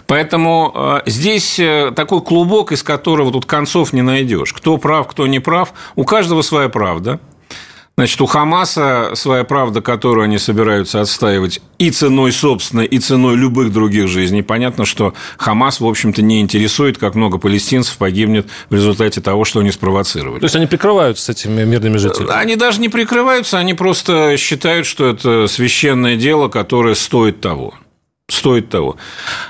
Поэтому 0.07 1.01
здесь 1.07 1.59
такой 1.97 2.21
клубок, 2.21 2.71
из 2.71 2.85
которого 2.85 3.33
тут 3.33 3.47
концов 3.47 3.93
не 3.93 4.03
найдешь. 4.03 4.53
Кто 4.53 4.77
прав, 4.77 5.09
кто 5.09 5.27
не 5.27 5.41
прав. 5.41 5.73
У 5.97 6.05
каждого 6.05 6.43
своя 6.43 6.69
правда. 6.69 7.19
Значит, 7.99 8.21
у 8.21 8.27
Хамаса 8.27 9.11
своя 9.15 9.43
правда, 9.43 9.81
которую 9.81 10.23
они 10.23 10.39
собираются 10.39 11.01
отстаивать 11.01 11.61
и 11.79 11.91
ценой 11.91 12.31
собственной, 12.31 12.87
и 12.87 13.01
ценой 13.01 13.35
любых 13.35 13.73
других 13.73 14.07
жизней. 14.07 14.45
Понятно, 14.45 14.85
что 14.85 15.15
Хамас, 15.37 15.81
в 15.81 15.85
общем-то, 15.85 16.23
не 16.23 16.41
интересует, 16.41 16.97
как 16.97 17.17
много 17.17 17.39
палестинцев 17.39 17.97
погибнет 17.97 18.47
в 18.71 18.75
результате 18.77 19.21
того, 19.21 19.45
что 19.45 19.59
они 19.59 19.73
спровоцировали. 19.73 20.39
То 20.39 20.45
есть, 20.45 20.55
они 20.55 20.67
прикрываются 20.67 21.25
с 21.25 21.29
этими 21.29 21.65
мирными 21.65 21.97
жителями? 21.97 22.31
Они 22.31 22.55
даже 22.55 22.81
не 22.81 22.89
прикрываются, 22.89 23.59
они 23.59 23.75
просто 23.75 24.37
считают, 24.37 24.87
что 24.87 25.09
это 25.09 25.49
священное 25.49 26.15
дело, 26.15 26.47
которое 26.47 26.95
стоит 26.95 27.41
того 27.41 27.75
стоит 28.29 28.69
того. 28.69 28.97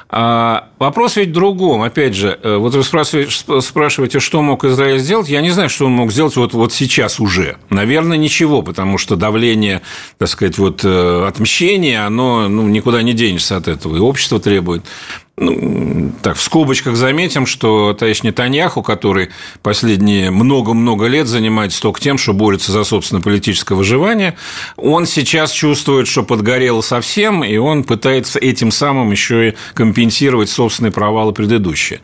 А 0.08 0.68
вопрос 0.78 1.16
ведь 1.16 1.30
в 1.30 1.32
другом. 1.32 1.82
Опять 1.82 2.14
же, 2.14 2.38
э, 2.42 2.56
вот 2.56 2.74
вы 2.74 2.84
спрашиваете, 2.84 4.20
что 4.20 4.40
мог 4.40 4.64
Израиль 4.64 5.00
сделать. 5.00 5.28
Я 5.28 5.40
не 5.40 5.50
знаю, 5.50 5.68
что 5.68 5.86
он 5.86 5.92
мог 5.92 6.12
сделать 6.12 6.36
вот, 6.36 6.54
вот 6.54 6.72
сейчас 6.72 7.18
уже. 7.18 7.56
Наверное, 7.70 8.16
ничего, 8.16 8.62
потому 8.62 8.96
что 8.96 9.16
давление, 9.16 9.82
так 10.18 10.28
сказать, 10.28 10.58
вот 10.58 10.84
э, 10.84 11.26
отмщения, 11.26 12.06
оно 12.06 12.48
ну, 12.48 12.68
никуда 12.68 13.02
не 13.02 13.14
денешься 13.14 13.56
от 13.56 13.66
этого. 13.66 13.96
И 13.96 14.00
общество 14.00 14.38
требует. 14.38 14.84
Ну, 15.40 16.12
так, 16.20 16.36
в 16.36 16.42
скобочках 16.42 16.96
заметим, 16.96 17.46
что 17.46 17.92
товарищ 17.92 18.24
Нетаньяху, 18.24 18.82
который 18.82 19.28
последние 19.62 20.32
много-много 20.32 21.06
лет 21.06 21.28
занимается 21.28 21.80
только 21.80 22.00
тем, 22.00 22.18
что 22.18 22.32
борется 22.32 22.72
за 22.72 22.82
собственное 22.82 23.22
политическое 23.22 23.76
выживание, 23.76 24.36
он 24.76 25.06
сейчас 25.06 25.52
чувствует, 25.52 26.08
что 26.08 26.24
подгорел 26.24 26.82
совсем, 26.82 27.44
и 27.44 27.56
он 27.56 27.84
пытается 27.84 28.40
этим 28.40 28.72
самым 28.72 29.12
еще 29.12 29.50
и 29.50 29.54
компенсировать 29.74 30.50
собственные 30.50 30.90
провалы 30.90 31.32
предыдущие. 31.32 32.00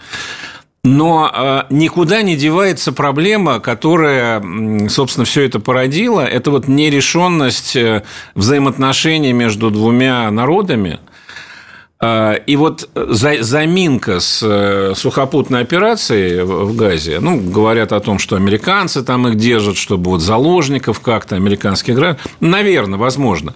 Но 0.84 1.28
э, 1.34 1.62
никуда 1.70 2.22
не 2.22 2.36
девается 2.36 2.92
проблема, 2.92 3.58
которая, 3.58 4.44
собственно, 4.90 5.24
все 5.24 5.42
это 5.42 5.58
породила. 5.58 6.20
Это 6.20 6.52
вот 6.52 6.68
нерешенность 6.68 7.74
э, 7.74 8.04
взаимоотношений 8.36 9.32
между 9.32 9.72
двумя 9.72 10.30
народами– 10.30 11.00
и 12.46 12.56
вот 12.56 12.88
заминка 12.94 14.20
с 14.20 14.42
э, 14.42 14.94
сухопутной 14.96 15.60
операцией 15.60 16.42
в 16.42 16.76
Газе, 16.76 17.20
ну, 17.20 17.38
говорят 17.38 17.92
о 17.92 18.00
том, 18.00 18.18
что 18.18 18.36
американцы 18.36 19.02
там 19.02 19.28
их 19.28 19.36
держат, 19.36 19.76
чтобы 19.76 20.10
вот 20.10 20.20
заложников 20.20 21.00
как-то, 21.00 21.36
американских 21.36 21.94
граждан, 21.94 22.20
наверное, 22.40 22.98
возможно. 22.98 23.54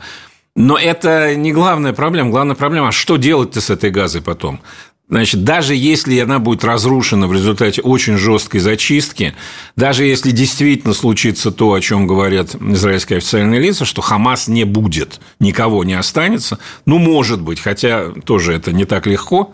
Но 0.56 0.76
это 0.76 1.36
не 1.36 1.52
главная 1.52 1.92
проблема. 1.92 2.30
Главная 2.30 2.56
проблема, 2.56 2.88
а 2.88 2.92
что 2.92 3.16
делать-то 3.16 3.60
с 3.60 3.70
этой 3.70 3.90
газой 3.90 4.22
потом? 4.22 4.60
Значит, 5.08 5.42
даже 5.42 5.74
если 5.74 6.18
она 6.18 6.38
будет 6.38 6.64
разрушена 6.64 7.28
в 7.28 7.32
результате 7.32 7.80
очень 7.80 8.18
жесткой 8.18 8.60
зачистки, 8.60 9.34
даже 9.74 10.04
если 10.04 10.32
действительно 10.32 10.92
случится 10.92 11.50
то, 11.50 11.72
о 11.72 11.80
чем 11.80 12.06
говорят 12.06 12.54
израильские 12.54 13.18
официальные 13.18 13.58
лица, 13.58 13.86
что 13.86 14.02
Хамас 14.02 14.48
не 14.48 14.64
будет, 14.64 15.20
никого 15.40 15.82
не 15.84 15.94
останется, 15.94 16.58
ну, 16.84 16.98
может 16.98 17.40
быть, 17.40 17.58
хотя 17.58 18.10
тоже 18.24 18.52
это 18.52 18.72
не 18.72 18.84
так 18.84 19.06
легко, 19.06 19.52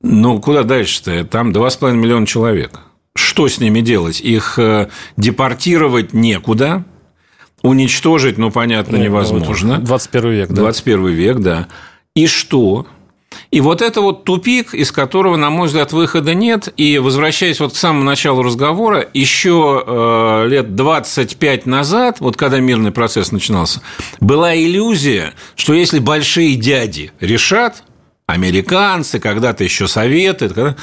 но 0.00 0.38
куда 0.38 0.62
дальше-то? 0.62 1.24
Там 1.24 1.50
2,5 1.50 1.92
миллиона 1.94 2.26
человек. 2.26 2.80
Что 3.14 3.48
с 3.48 3.58
ними 3.58 3.80
делать? 3.80 4.20
Их 4.20 4.58
э, 4.58 4.88
депортировать 5.16 6.12
некуда, 6.12 6.84
уничтожить, 7.62 8.38
ну, 8.38 8.50
понятно, 8.50 8.98
ну, 8.98 9.04
невозможно. 9.04 9.78
21 9.78 10.30
век, 10.30 10.48
да. 10.50 10.62
21 10.62 11.06
век, 11.08 11.38
да. 11.38 11.68
И 12.14 12.26
что? 12.26 12.86
И 13.50 13.60
вот 13.60 13.82
это 13.82 14.00
вот 14.00 14.24
тупик, 14.24 14.74
из 14.74 14.92
которого, 14.92 15.36
на 15.36 15.50
мой 15.50 15.68
взгляд, 15.68 15.92
выхода 15.92 16.34
нет. 16.34 16.72
И 16.76 16.98
возвращаясь 16.98 17.60
вот 17.60 17.72
к 17.72 17.76
самому 17.76 18.04
началу 18.04 18.42
разговора, 18.42 19.06
еще 19.14 19.82
э, 19.86 20.48
лет 20.48 20.74
25 20.74 21.66
назад, 21.66 22.16
вот 22.20 22.36
когда 22.36 22.60
мирный 22.60 22.92
процесс 22.92 23.32
начинался, 23.32 23.80
была 24.20 24.56
иллюзия, 24.56 25.34
что 25.56 25.74
если 25.74 25.98
большие 25.98 26.56
дяди 26.56 27.12
решат, 27.20 27.82
американцы, 28.26 29.20
когда-то 29.20 29.64
еще 29.64 29.88
советы, 29.88 30.74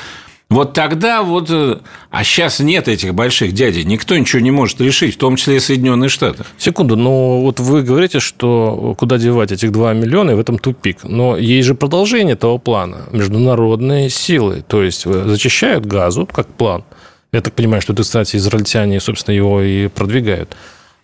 вот 0.50 0.74
тогда 0.74 1.22
вот... 1.22 1.50
Э, 1.52 1.78
а 2.10 2.24
сейчас 2.24 2.60
нет 2.60 2.88
этих 2.88 3.14
больших 3.14 3.54
дядей. 3.54 3.84
Никто 3.84 4.18
ничего 4.18 4.42
не 4.42 4.50
может 4.50 4.82
решить, 4.82 5.16
в 5.16 5.18
том 5.20 5.36
числе 5.36 5.58
и 5.58 5.60
Соединенные 5.60 6.10
Штаты. 6.10 6.44
Секунду, 6.58 6.96
но 6.96 7.42
вот 7.42 7.60
вы 7.60 7.84
говорите, 7.84 8.20
что 8.20 8.96
куда 8.98 9.20
девать 9.20 9.52
этих 9.52 9.72
2 9.72 9.94
миллиона, 9.94 10.32
и 10.32 10.34
в 10.34 10.40
этом 10.40 10.58
тупик. 10.58 11.04
Но 11.04 11.38
есть 11.38 11.68
же 11.68 11.76
продолжение 11.76 12.34
этого 12.34 12.58
плана. 12.58 13.02
Международные 13.12 14.10
силы. 14.10 14.64
То 14.68 14.82
есть 14.82 15.06
зачищают 15.06 15.86
газу, 15.86 16.26
как 16.26 16.48
план. 16.48 16.84
Я 17.32 17.42
так 17.42 17.54
понимаю, 17.54 17.84
что 17.84 17.94
это, 17.94 18.02
кстати, 18.02 18.38
израильтяне, 18.38 19.00
собственно, 19.00 19.36
его 19.36 19.62
и 19.62 19.88
продвигают 19.88 20.56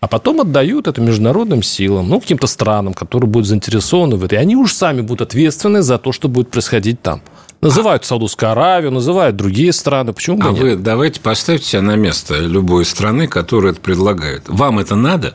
а 0.06 0.08
потом 0.08 0.40
отдают 0.42 0.88
это 0.88 1.02
международным 1.02 1.64
силам, 1.64 2.10
ну, 2.10 2.20
каким-то 2.20 2.46
странам, 2.46 2.94
которые 2.94 3.28
будут 3.28 3.48
заинтересованы 3.48 4.18
в 4.18 4.24
этом. 4.24 4.38
И 4.38 4.42
они 4.42 4.56
уж 4.56 4.72
сами 4.72 5.02
будут 5.02 5.30
ответственны 5.30 5.82
за 5.82 5.98
то, 5.98 6.12
что 6.12 6.28
будет 6.28 6.52
происходить 6.52 7.02
там. 7.02 7.24
Называют. 7.62 8.06
Саудовскую 8.06 8.52
Аравию, 8.52 8.92
называют 8.92 9.36
другие 9.36 9.74
страны. 9.74 10.14
Почему 10.14 10.38
бы 10.38 10.48
а 10.48 10.52
нет? 10.52 10.62
вы 10.62 10.76
давайте 10.76 11.20
поставьте 11.20 11.66
себя 11.66 11.82
на 11.82 11.96
место 11.96 12.38
любой 12.38 12.86
страны, 12.86 13.28
которая 13.28 13.74
это 13.74 13.82
предлагает. 13.82 14.44
Вам 14.48 14.80
это 14.80 14.96
надо? 14.96 15.34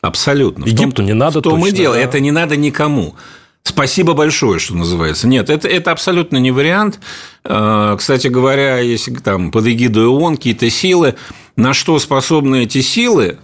Абсолютно. 0.00 0.64
Египту 0.64 1.02
не 1.02 1.14
надо 1.14 1.40
В 1.40 1.42
том 1.42 1.60
точно, 1.60 1.74
и 1.74 1.76
дело. 1.76 1.94
Да. 1.94 2.00
Это 2.00 2.20
не 2.20 2.30
надо 2.30 2.56
никому. 2.56 3.16
Спасибо 3.64 4.14
большое, 4.14 4.58
что 4.58 4.74
называется. 4.74 5.28
Нет, 5.28 5.50
это, 5.50 5.68
это 5.68 5.90
абсолютно 5.90 6.38
не 6.38 6.50
вариант. 6.50 7.00
А, 7.44 7.96
кстати 7.96 8.28
говоря, 8.28 8.78
если 8.78 9.14
там 9.14 9.50
под 9.50 9.66
эгидой 9.66 10.06
ООН 10.06 10.36
какие-то 10.36 10.70
силы, 10.70 11.16
на 11.58 11.74
что 11.74 11.98
способны 11.98 12.62
эти 12.62 12.80
силы, 12.80 13.38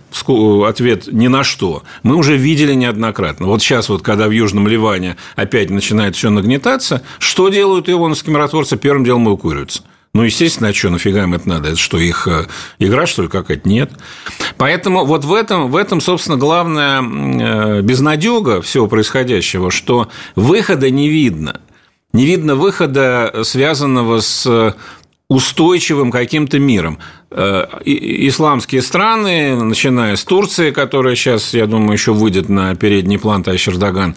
ответ 0.66 1.08
ни 1.08 1.26
на 1.26 1.42
что, 1.42 1.82
мы 2.04 2.14
уже 2.14 2.36
видели 2.36 2.72
неоднократно. 2.72 3.48
Вот 3.48 3.60
сейчас, 3.60 3.88
вот, 3.88 4.02
когда 4.02 4.28
в 4.28 4.30
Южном 4.30 4.68
Ливане 4.68 5.16
опять 5.34 5.68
начинает 5.68 6.14
все 6.14 6.30
нагнетаться, 6.30 7.02
что 7.18 7.48
делают 7.48 7.88
ионовские 7.88 8.32
миротворцы? 8.32 8.76
Первым 8.76 9.04
делом 9.04 9.28
эвакуируются. 9.28 9.82
Ну, 10.14 10.22
естественно, 10.22 10.68
а 10.68 10.72
что, 10.72 10.90
нафига 10.90 11.24
им 11.24 11.34
это 11.34 11.48
надо? 11.48 11.70
Это 11.70 11.76
что, 11.76 11.98
их 11.98 12.28
э, 12.28 12.46
игра, 12.78 13.04
что 13.06 13.22
ли, 13.22 13.28
какая-то? 13.28 13.68
Нет. 13.68 13.90
Поэтому 14.58 15.04
вот 15.04 15.24
в 15.24 15.34
этом, 15.34 15.68
в 15.68 15.74
этом 15.74 16.00
собственно, 16.00 16.36
главная 16.36 17.02
э, 17.02 17.80
безнадега 17.82 18.62
всего 18.62 18.86
происходящего, 18.86 19.72
что 19.72 20.08
выхода 20.36 20.88
не 20.88 21.08
видно. 21.08 21.60
Не 22.12 22.26
видно 22.26 22.54
выхода, 22.54 23.40
связанного 23.42 24.20
с 24.20 24.76
устойчивым 25.28 26.10
каким-то 26.10 26.58
миром. 26.58 26.98
Э, 27.30 27.66
исламские 27.84 28.82
страны, 28.82 29.56
начиная 29.56 30.16
с 30.16 30.24
Турции, 30.24 30.70
которая 30.70 31.14
сейчас, 31.14 31.54
я 31.54 31.66
думаю, 31.66 31.92
еще 31.92 32.12
выйдет 32.12 32.48
на 32.48 32.74
передний 32.74 33.18
план 33.18 33.42
товарищ 33.42 33.68
Эрдоган, 33.68 34.16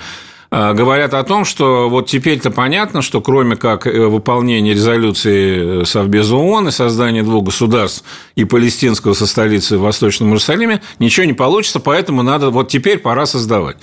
э, 0.52 0.74
говорят 0.74 1.14
о 1.14 1.24
том, 1.24 1.46
что 1.46 1.90
вот 1.90 2.08
теперь-то 2.08 2.52
понятно, 2.52 3.02
что 3.02 3.22
кроме 3.22 3.56
как 3.56 3.88
э, 3.88 4.08
выполнения 4.08 4.74
резолюции 4.74 5.86
Совбеза 5.86 6.36
ООН 6.36 6.68
и 6.68 6.72
создания 6.72 7.24
двух 7.24 7.46
государств 7.46 8.04
и 8.36 8.44
палестинского 8.44 9.14
со 9.14 9.28
столицей 9.28 9.78
в 9.78 9.82
Восточном 9.82 10.30
Иерусалиме, 10.30 10.82
ничего 11.00 11.26
не 11.26 11.34
получится, 11.34 11.80
поэтому 11.80 12.22
надо 12.22 12.50
вот 12.50 12.68
теперь 12.68 13.00
пора 13.00 13.26
создавать. 13.26 13.78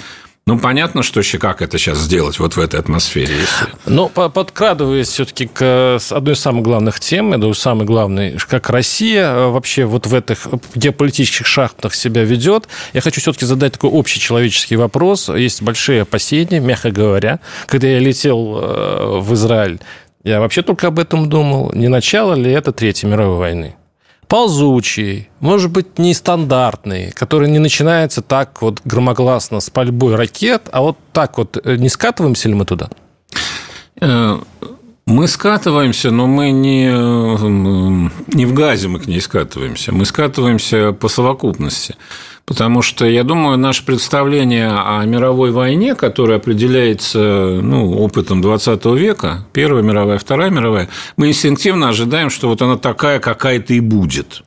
Ну, 0.46 0.58
понятно, 0.58 1.02
что 1.02 1.20
еще 1.20 1.38
как 1.38 1.62
это 1.62 1.78
сейчас 1.78 1.98
сделать 1.98 2.38
вот 2.38 2.56
в 2.56 2.60
этой 2.60 2.78
атмосфере. 2.78 3.34
Если... 3.34 3.66
Но 3.86 4.10
подкрадываясь 4.10 5.08
все-таки 5.08 5.46
к 5.46 5.98
одной 6.10 6.34
из 6.34 6.40
самых 6.40 6.62
главных 6.62 7.00
тем, 7.00 7.30
думаю, 7.30 7.54
самой 7.54 7.86
главной, 7.86 8.36
как 8.36 8.68
Россия 8.68 9.30
э, 9.30 9.48
вообще 9.48 9.86
вот 9.86 10.06
в 10.06 10.14
этих 10.14 10.46
геополитических 10.74 11.46
шахтах 11.46 11.94
себя 11.94 12.24
ведет, 12.24 12.68
я 12.92 13.00
хочу 13.00 13.22
все-таки 13.22 13.46
задать 13.46 13.72
такой 13.72 13.88
общий 13.88 14.20
человеческий 14.20 14.76
вопрос. 14.76 15.30
Есть 15.30 15.62
большие 15.62 16.02
опасения, 16.02 16.60
мягко 16.60 16.90
говоря. 16.90 17.40
Когда 17.66 17.88
я 17.88 17.98
летел 17.98 18.58
э, 18.60 19.20
в 19.20 19.32
Израиль, 19.32 19.80
я 20.24 20.40
вообще 20.40 20.60
только 20.60 20.88
об 20.88 20.98
этом 20.98 21.30
думал. 21.30 21.72
Не 21.72 21.88
начало 21.88 22.34
ли 22.34 22.52
это 22.52 22.72
Третьей 22.72 23.08
мировой 23.08 23.38
войны? 23.38 23.76
Ползучий, 24.28 25.28
может 25.40 25.70
быть, 25.70 25.98
нестандартный, 25.98 27.12
который 27.12 27.48
не 27.48 27.58
начинается 27.58 28.22
так 28.22 28.62
вот 28.62 28.80
громогласно 28.84 29.60
с 29.60 29.70
пальбой 29.70 30.16
ракет, 30.16 30.68
а 30.72 30.82
вот 30.82 30.98
так 31.12 31.38
вот 31.38 31.58
э, 31.62 31.76
не 31.76 31.88
скатываемся 31.88 32.48
ли 32.48 32.54
мы 32.54 32.64
туда? 32.64 32.90
Э, 34.00 34.38
мы 35.06 35.28
скатываемся, 35.28 36.10
но 36.10 36.26
мы 36.26 36.50
не, 36.50 36.86
э, 36.86 38.10
не 38.32 38.46
в 38.46 38.54
газе 38.54 38.88
мы 38.88 39.00
к 39.00 39.06
ней 39.06 39.20
скатываемся. 39.20 39.92
Мы 39.92 40.06
скатываемся 40.06 40.92
по 40.92 41.08
совокупности. 41.08 41.96
Потому 42.46 42.82
что, 42.82 43.06
я 43.06 43.24
думаю, 43.24 43.56
наше 43.56 43.86
представление 43.86 44.68
о 44.68 45.02
мировой 45.06 45.50
войне, 45.50 45.94
которое 45.94 46.36
определяется 46.36 47.18
ну, 47.62 47.98
опытом 47.98 48.42
20 48.42 48.84
века, 48.86 49.46
Первая 49.54 49.82
мировая, 49.82 50.18
Вторая 50.18 50.50
мировая, 50.50 50.90
мы 51.16 51.28
инстинктивно 51.28 51.88
ожидаем, 51.88 52.28
что 52.28 52.48
вот 52.48 52.60
она 52.60 52.76
такая, 52.76 53.18
какая-то 53.18 53.72
и 53.72 53.80
будет. 53.80 54.42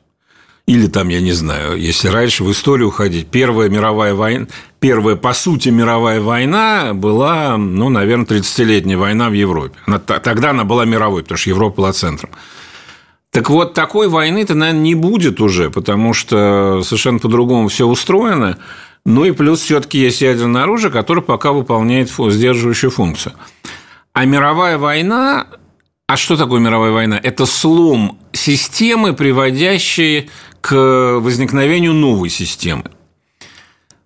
Или 0.66 0.86
там, 0.86 1.08
я 1.08 1.20
не 1.20 1.32
знаю, 1.32 1.76
если 1.76 2.08
раньше 2.08 2.44
в 2.44 2.52
историю 2.52 2.88
уходить, 2.88 3.28
Первая 3.28 3.68
мировая 3.68 4.14
война, 4.14 4.46
первая, 4.78 5.16
по 5.16 5.32
сути, 5.32 5.70
мировая 5.70 6.20
война 6.20 6.92
была, 6.94 7.56
ну, 7.56 7.88
наверное, 7.88 8.26
30-летняя 8.26 8.98
война 8.98 9.30
в 9.30 9.32
Европе. 9.32 9.76
Она, 9.86 9.98
тогда 9.98 10.50
она 10.50 10.64
была 10.64 10.84
мировой, 10.84 11.22
потому 11.22 11.38
что 11.38 11.50
Европа 11.50 11.78
была 11.78 11.92
центром. 11.92 12.30
Так 13.30 13.50
вот, 13.50 13.74
такой 13.74 14.08
войны-то, 14.08 14.54
наверное, 14.54 14.82
не 14.82 14.94
будет 14.94 15.40
уже, 15.40 15.70
потому 15.70 16.14
что 16.14 16.82
совершенно 16.82 17.18
по-другому 17.18 17.68
все 17.68 17.86
устроено. 17.86 18.58
Ну 19.04 19.24
и 19.24 19.32
плюс 19.32 19.60
все-таки 19.60 19.98
есть 19.98 20.20
ядерное 20.22 20.62
оружие, 20.62 20.90
которое 20.90 21.22
пока 21.22 21.52
выполняет 21.52 22.10
сдерживающую 22.10 22.90
функцию. 22.90 23.34
А 24.12 24.24
мировая 24.24 24.78
война 24.78 25.46
а 26.08 26.16
что 26.16 26.38
такое 26.38 26.58
мировая 26.58 26.90
война? 26.90 27.20
Это 27.22 27.44
слом 27.44 28.18
системы, 28.32 29.12
приводящей 29.12 30.30
к 30.62 31.18
возникновению 31.20 31.92
новой 31.92 32.30
системы. 32.30 32.84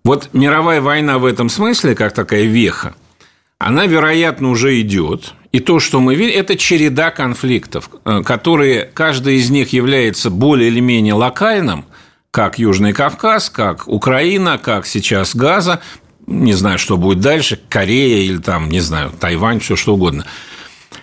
Вот 0.03 0.29
мировая 0.33 0.81
война 0.81 1.17
в 1.17 1.23
этом 1.23 1.47
смысле, 1.47 1.95
как 1.95 2.13
такая 2.13 2.43
веха, 2.43 2.93
она, 3.57 3.85
вероятно, 3.85 4.49
уже 4.49 4.81
идет. 4.81 5.33
И 5.53 5.59
то, 5.59 5.79
что 5.79 6.01
мы 6.01 6.15
видим, 6.15 6.39
это 6.39 6.57
череда 6.57 7.11
конфликтов, 7.11 7.89
э, 8.05 8.23
которые 8.25 8.89
каждый 8.93 9.37
из 9.37 9.51
них 9.51 9.71
является 9.71 10.31
более 10.31 10.69
или 10.69 10.79
менее 10.79 11.13
локальным, 11.13 11.85
как 12.31 12.57
Южный 12.57 12.91
Кавказ, 12.91 13.51
как 13.51 13.87
Украина, 13.87 14.57
как 14.57 14.87
сейчас 14.87 15.35
Газа, 15.35 15.79
не 16.25 16.53
знаю, 16.53 16.79
что 16.79 16.97
будет 16.97 17.19
дальше, 17.19 17.59
Корея 17.69 18.23
или 18.25 18.37
там, 18.37 18.67
не 18.69 18.79
знаю, 18.79 19.11
Тайвань, 19.19 19.59
все 19.59 19.75
что 19.75 19.93
угодно. 19.93 20.25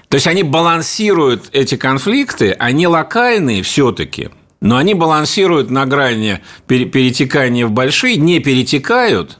То 0.09 0.17
есть 0.17 0.27
они 0.27 0.43
балансируют 0.43 1.51
эти 1.53 1.77
конфликты, 1.77 2.51
они 2.51 2.89
локальные 2.89 3.63
все-таки, 3.63 4.31
но 4.61 4.79
они 4.79 4.95
балансируют 4.95 5.71
на 5.71 5.87
грани 5.87 6.41
перетекания 6.67 7.65
в 7.67 7.71
большие, 7.71 8.17
не 8.17 8.41
перетекают, 8.41 9.39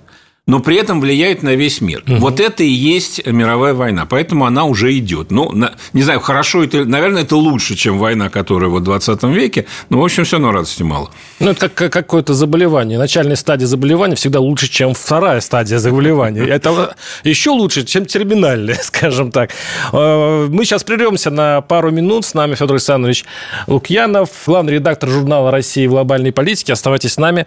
но 0.51 0.59
при 0.59 0.77
этом 0.77 1.01
влияет 1.01 1.45
на 1.45 1.55
весь 1.55 1.81
мир. 1.81 2.03
Угу. 2.09 2.17
Вот 2.17 2.41
это 2.41 2.65
и 2.65 2.69
есть 2.69 3.25
мировая 3.25 3.73
война. 3.73 4.05
Поэтому 4.05 4.47
она 4.47 4.65
уже 4.65 4.97
идет. 4.99 5.31
Ну, 5.31 5.53
не 5.93 6.03
знаю, 6.03 6.19
хорошо 6.19 6.65
это, 6.65 6.85
наверное, 6.85 7.23
это 7.23 7.37
лучше, 7.37 7.77
чем 7.77 7.99
война, 7.99 8.31
которая 8.31 8.69
вот 8.69 8.83
в 8.83 8.85
20 8.85 9.23
веке. 9.25 9.67
Но, 9.91 10.01
в 10.01 10.05
общем, 10.05 10.25
все 10.25 10.37
равно 10.37 10.51
радости 10.51 10.83
мало. 10.83 11.11
Ну, 11.39 11.53
это 11.53 11.69
как 11.69 11.93
какое-то 11.93 12.35
заболевание. 12.35 12.99
Начальная 12.99 13.37
стадия 13.37 13.69
заболевания 13.69 14.17
всегда 14.17 14.41
лучше, 14.41 14.69
чем 14.69 14.93
вторая 14.93 15.41
стадия 15.41 15.79
заболевания. 15.79 16.45
Это 16.45 16.97
еще 17.23 17.51
лучше, 17.51 17.85
чем 17.85 18.05
терминальная, 18.05 18.75
скажем 18.83 19.31
так. 19.31 19.53
Э, 19.93 20.49
мы 20.51 20.65
сейчас 20.65 20.83
прервемся 20.83 21.31
на 21.31 21.61
пару 21.61 21.93
минут. 21.93 22.25
С 22.25 22.35
нами 22.35 22.57
Федор 22.57 22.73
Александрович 22.73 23.25
Лукьянов, 23.69 24.31
главный 24.47 24.73
редактор 24.73 25.11
журнала 25.11 25.53
«Россия 25.53 25.87
в 25.87 25.93
глобальной 25.93 26.33
политике». 26.33 26.73
Оставайтесь 26.73 27.13
с 27.13 27.19
нами. 27.19 27.47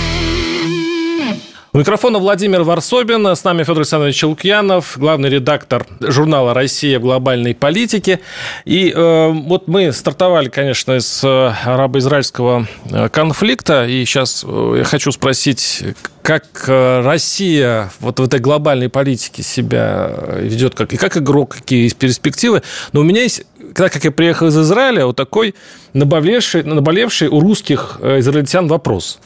У 1.73 1.77
микрофона 1.77 2.19
Владимир 2.19 2.63
Варсобин, 2.63 3.25
с 3.25 3.45
нами 3.45 3.63
Федор 3.63 3.77
Александрович 3.77 4.17
Челукьянов, 4.17 4.97
главный 4.97 5.29
редактор 5.29 5.87
журнала 6.01 6.53
«Россия 6.53 6.99
в 6.99 7.03
глобальной 7.03 7.55
политике». 7.55 8.19
И 8.65 8.91
э, 8.93 9.31
вот 9.31 9.69
мы 9.69 9.93
стартовали, 9.93 10.49
конечно, 10.49 10.99
с 10.99 11.23
э, 11.23 11.53
арабо-израильского 11.63 12.67
э, 12.91 13.07
конфликта, 13.07 13.87
и 13.87 14.03
сейчас 14.03 14.43
э, 14.45 14.75
я 14.79 14.83
хочу 14.83 15.13
спросить, 15.13 15.81
как 16.21 16.43
Россия 16.67 17.89
вот 18.01 18.19
в 18.19 18.23
этой 18.23 18.41
глобальной 18.41 18.89
политике 18.89 19.41
себя 19.41 20.11
ведет, 20.39 20.75
как, 20.75 20.91
и 20.91 20.97
как 20.97 21.15
игрок, 21.15 21.55
какие 21.55 21.83
есть 21.83 21.95
перспективы. 21.95 22.63
Но 22.91 22.99
у 22.99 23.03
меня 23.03 23.21
есть 23.21 23.45
когда 23.73 23.87
как 23.87 24.03
я 24.03 24.11
приехал 24.11 24.47
из 24.47 24.57
Израиля, 24.57 25.05
вот 25.05 25.15
такой 25.15 25.55
наболевший, 25.93 26.63
наболевший 26.63 27.29
у 27.29 27.39
русских 27.39 27.97
израильтян 28.01 28.67
вопрос. 28.67 29.21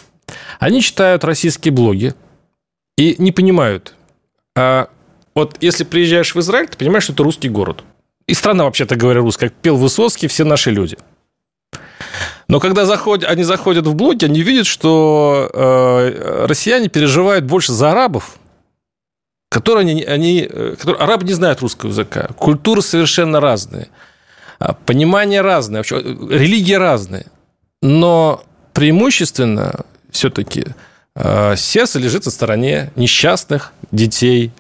Они 0.60 0.84
читают 0.84 1.24
российские 1.24 1.74
блоги, 1.74 2.14
и 2.98 3.16
не 3.18 3.32
понимают. 3.32 3.94
А 4.56 4.90
вот 5.34 5.58
если 5.62 5.84
приезжаешь 5.84 6.34
в 6.34 6.40
Израиль, 6.40 6.68
ты 6.68 6.78
понимаешь, 6.78 7.04
что 7.04 7.14
это 7.14 7.24
русский 7.24 7.50
город. 7.50 7.84
И 8.28 8.34
страна, 8.34 8.64
вообще-то 8.64 8.96
говоря, 8.96 9.20
русская. 9.20 9.50
Как 9.50 9.58
пел 9.58 9.76
Высоцкий, 9.76 10.28
все 10.28 10.44
наши 10.46 10.72
люди. 10.72 10.98
Но 12.48 12.60
когда 12.60 12.86
заходят, 12.86 13.30
они 13.30 13.44
заходят 13.44 13.88
в 13.88 13.96
блоги, 13.96 14.26
они 14.26 14.42
видят, 14.42 14.68
что 14.68 15.50
э, 15.52 16.46
россияне 16.48 16.90
переживают 16.90 17.46
больше 17.46 17.74
за 17.74 17.92
арабов, 17.92 18.38
которые 19.50 19.82
они, 19.82 20.04
они 20.04 20.48
э, 20.50 20.76
которые, 20.78 21.02
арабы 21.02 21.26
не 21.26 21.34
знают 21.34 21.62
русского 21.62 21.90
языка, 21.90 22.30
культуры 22.38 22.82
совершенно 22.82 23.40
разные, 23.40 23.90
а, 24.60 24.74
понимание 24.74 25.42
разное, 25.42 25.80
вообще, 25.80 26.02
религии 26.02 26.74
разные. 26.74 27.26
Но 27.82 28.44
преимущественно 28.74 29.86
все-таки 30.12 30.68
Э, 31.16 31.56
сердце 31.56 32.00
лежит 32.00 32.26
на 32.26 32.32
стороне 32.32 32.92
несчастных 32.96 33.74
детей 33.92 34.52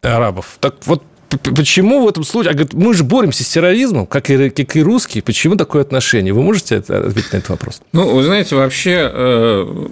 арабов. 0.00 0.56
Так 0.60 0.76
вот, 0.86 1.04
почему 1.38 2.04
в 2.04 2.08
этом 2.08 2.24
случае... 2.24 2.52
Говорит, 2.52 2.74
мы 2.74 2.94
же 2.94 3.04
боремся 3.04 3.44
с 3.44 3.48
терроризмом, 3.48 4.06
как 4.06 4.30
и, 4.30 4.50
как 4.50 4.76
и 4.76 4.82
русские. 4.82 5.22
Почему 5.22 5.56
такое 5.56 5.82
отношение? 5.82 6.32
Вы 6.32 6.42
можете 6.42 6.76
ответить 6.76 7.32
на 7.32 7.38
этот 7.38 7.48
вопрос? 7.50 7.80
Ну, 7.92 8.14
вы 8.14 8.22
знаете, 8.22 8.56
вообще, 8.56 9.10
э, 9.12 9.86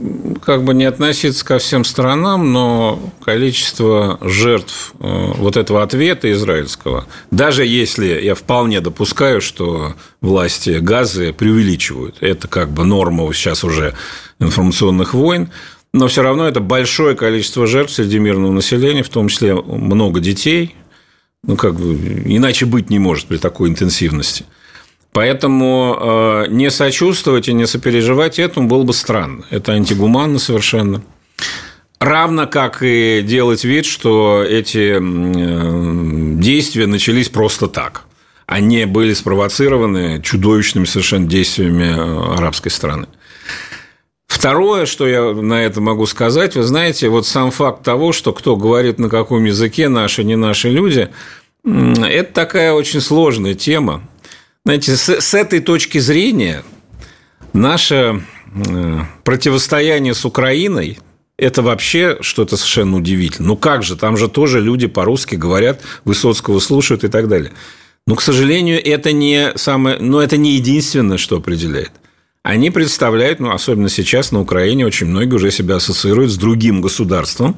как 0.45 0.65
бы 0.65 0.75
не 0.75 0.85
относиться 0.85 1.45
ко 1.45 1.59
всем 1.59 1.85
сторонам, 1.85 2.53
но 2.53 3.01
количество 3.25 4.19
жертв 4.23 4.95
э, 5.01 5.33
вот 5.37 5.57
этого 5.57 5.83
ответа 5.83 6.31
израильского, 6.33 7.07
даже 7.31 7.65
если 7.65 8.21
я 8.21 8.35
вполне 8.35 8.81
допускаю, 8.81 9.41
что 9.41 9.95
власти 10.21 10.79
Газы 10.81 11.33
преувеличивают, 11.33 12.17
это 12.21 12.49
как 12.49 12.71
бы 12.71 12.85
норма 12.85 13.33
сейчас 13.33 13.65
уже 13.65 13.95
информационных 14.39 15.15
войн, 15.15 15.51
но 15.93 16.07
все 16.07 16.23
равно 16.23 16.47
это 16.47 16.61
большое 16.61 17.17
количество 17.17 17.67
жертв 17.67 17.95
среди 17.95 18.19
мирного 18.19 18.53
населения, 18.53 19.03
в 19.03 19.09
том 19.09 19.29
числе 19.29 19.55
много 19.55 20.21
детей, 20.21 20.75
ну, 21.43 21.57
как 21.57 21.75
бы, 21.75 21.95
иначе 22.27 22.67
быть 22.67 22.91
не 22.91 22.99
может 22.99 23.27
при 23.27 23.39
такой 23.39 23.71
интенсивности. 23.71 24.45
Поэтому 25.13 25.97
э, 25.99 26.47
не 26.51 26.71
сочувствовать 26.71 27.49
и 27.49 27.53
не 27.53 27.67
сопереживать 27.67 28.39
этому 28.39 28.69
было 28.69 28.85
бы 28.85 28.93
странно. 28.93 29.45
Это 29.51 29.73
антигуманно 29.73 30.39
совершенно. 30.39 31.03
Равно 31.99 32.47
как 32.47 32.83
и 32.83 33.23
делать 33.23 33.65
вид, 33.65 33.87
что 33.87 34.45
эти 34.49 34.99
э, 34.99 36.41
действия 36.41 36.87
начались 36.87 37.29
просто 37.29 37.67
так. 37.67 38.05
Они 38.47 38.85
были 38.85 39.13
спровоцированы 39.13 40.21
чудовищными 40.23 40.85
совершенно 40.85 41.27
действиями 41.27 41.85
э, 41.85 42.37
арабской 42.39 42.71
страны. 42.71 43.07
Второе, 44.31 44.87
что 44.87 45.09
я 45.09 45.35
на 45.35 45.65
это 45.65 45.81
могу 45.81 46.07
сказать, 46.07 46.55
вы 46.55 46.63
знаете, 46.63 47.09
вот 47.09 47.27
сам 47.27 47.51
факт 47.51 47.83
того, 47.83 48.13
что 48.13 48.33
кто 48.33 48.57
говорит 48.57 49.01
на 49.01 49.11
каком 49.11 49.45
языке, 49.45 49.89
наши, 49.89 50.23
не 50.23 50.37
наши 50.37 50.71
люди, 50.71 51.11
это 51.65 52.33
такая 52.33 52.73
очень 52.73 53.01
сложная 53.01 53.55
тема. 53.55 54.03
Знаете, 54.65 54.97
с, 54.97 55.21
с 55.21 55.35
этой 55.35 55.59
точки 55.59 55.99
зрения 55.99 56.63
наше 57.53 58.25
противостояние 59.25 60.15
с 60.15 60.25
Украиной– 60.25 61.01
это 61.37 61.61
вообще 61.61 62.19
что-то 62.21 62.57
совершенно 62.57 62.99
удивительное. 62.99 63.49
Ну 63.49 63.57
как 63.57 63.83
же, 63.83 63.97
там 63.97 64.17
же 64.17 64.29
тоже 64.29 64.61
люди 64.61 64.87
по-русски 64.87 65.35
говорят, 65.35 65.81
Высоцкого 66.05 66.61
слушают 66.61 67.03
и 67.03 67.09
так 67.09 67.29
далее. 67.29 67.51
Но, 68.07 68.15
к 68.15 68.23
сожалению, 68.23 68.81
это 68.83 69.13
не 69.13 69.53
самое, 69.57 69.99
но 69.99 70.23
это 70.23 70.37
не 70.37 70.53
единственное, 70.53 71.19
что 71.19 71.37
определяет 71.37 71.91
они 72.43 72.71
представляют, 72.71 73.41
ну, 73.41 73.51
особенно 73.51 73.89
сейчас 73.89 74.33
на 74.33 74.41
Украине, 74.41 74.87
очень 74.87 75.07
многие 75.07 75.35
уже 75.35 75.51
себя 75.51 75.77
ассоциируют 75.77 76.31
с 76.31 76.37
другим 76.37 76.81
государством, 76.81 77.57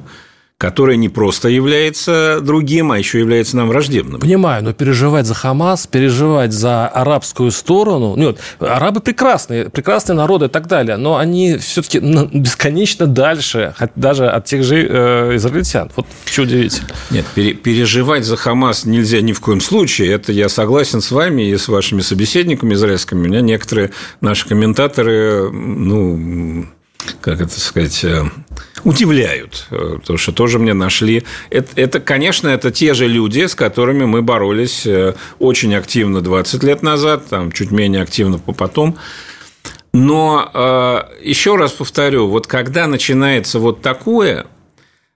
которое 0.63 0.95
не 0.95 1.09
просто 1.09 1.49
является 1.49 2.39
другим, 2.41 2.93
а 2.93 2.97
еще 2.97 3.19
является 3.19 3.57
нам 3.57 3.67
враждебным. 3.67 4.21
Понимаю, 4.21 4.63
но 4.63 4.71
переживать 4.71 5.25
за 5.25 5.33
Хамас, 5.33 5.87
переживать 5.87 6.53
за 6.53 6.87
арабскую 6.87 7.51
сторону... 7.51 8.15
Нет, 8.15 8.37
арабы 8.59 9.01
прекрасные, 9.01 9.69
прекрасные 9.69 10.15
народы 10.15 10.45
и 10.45 10.47
так 10.47 10.67
далее, 10.67 10.95
но 10.95 11.17
они 11.17 11.57
все-таки 11.57 11.99
бесконечно 11.99 13.07
дальше, 13.07 13.75
даже 13.97 14.29
от 14.29 14.45
тех 14.45 14.63
же 14.63 14.87
э, 14.89 15.35
израильтян. 15.35 15.91
Вот 15.97 16.05
что 16.23 16.43
удивительно. 16.43 16.87
Нет, 17.11 17.25
переживать 17.35 18.23
за 18.23 18.37
Хамас 18.37 18.85
нельзя 18.85 19.19
ни 19.19 19.33
в 19.33 19.41
коем 19.41 19.59
случае. 19.59 20.13
Это 20.13 20.31
я 20.31 20.47
согласен 20.47 21.01
с 21.01 21.11
вами 21.11 21.41
и 21.41 21.57
с 21.57 21.67
вашими 21.67 21.99
собеседниками 21.99 22.73
израильскими. 22.75 23.19
У 23.19 23.23
меня 23.23 23.41
некоторые 23.41 23.91
наши 24.21 24.47
комментаторы, 24.47 25.51
ну, 25.51 26.67
как 27.21 27.41
это 27.41 27.59
сказать, 27.59 28.03
э, 28.03 28.23
удивляют, 28.83 29.67
э, 29.71 29.97
потому 29.99 30.17
что 30.17 30.31
тоже 30.31 30.59
мне 30.59 30.73
нашли. 30.73 31.23
Это, 31.49 31.69
это, 31.75 31.99
конечно, 31.99 32.47
это 32.47 32.71
те 32.71 32.93
же 32.93 33.07
люди, 33.07 33.45
с 33.45 33.55
которыми 33.55 34.05
мы 34.05 34.21
боролись 34.21 34.85
э, 34.85 35.15
очень 35.39 35.75
активно 35.75 36.21
20 36.21 36.63
лет 36.63 36.81
назад, 36.83 37.27
там, 37.29 37.51
чуть 37.51 37.71
менее 37.71 38.01
активно 38.01 38.37
потом. 38.39 38.97
Но 39.95 40.49
еще 41.21 41.55
раз 41.55 41.71
повторю, 41.71 42.27
вот 42.27 42.47
когда 42.47 42.87
начинается 42.87 43.59
вот 43.59 43.83
такое, 43.83 44.47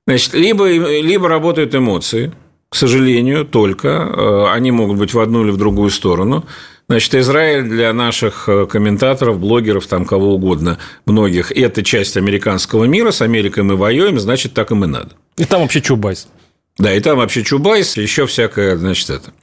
значит, 0.06 0.36
либо, 0.36 0.70
либо 0.70 1.28
работают 1.28 1.74
эмоции, 1.74 2.32
к 2.70 2.76
сожалению, 2.76 3.44
только, 3.44 4.54
они 4.54 4.70
могут 4.70 4.98
быть 4.98 5.16
в 5.16 5.20
одну 5.20 5.44
или 5.44 5.50
в 5.50 5.58
другую 5.58 5.90
сторону– 5.90 6.46
Значит, 6.90 7.16
Израиль 7.16 7.64
для 7.64 7.92
наших 7.92 8.48
э, 8.48 8.66
комментаторов, 8.66 9.40
блогеров, 9.40 9.88
там 9.88 10.06
кого 10.06 10.36
угодно, 10.36 10.78
многих, 11.06 11.52
это 11.52 11.84
часть 11.84 12.16
американского 12.16 12.86
мира, 12.86 13.12
с 13.12 13.22
Америкой 13.22 13.64
мы 13.64 13.76
воюем, 13.76 14.20
значит, 14.20 14.54
так 14.54 14.72
им 14.72 14.86
и 14.86 14.88
надо. 14.88 15.10
И 15.38 15.44
там 15.44 15.62
вообще 15.62 15.82
Чубайс. 15.82 16.30
Да, 16.78 16.94
и 16.94 17.00
там 17.02 17.18
вообще 17.18 17.44
Чубайс, 17.44 17.98
еще 17.98 18.26
всякое, 18.26 18.78
значит, 18.78 19.10
это. 19.10 19.34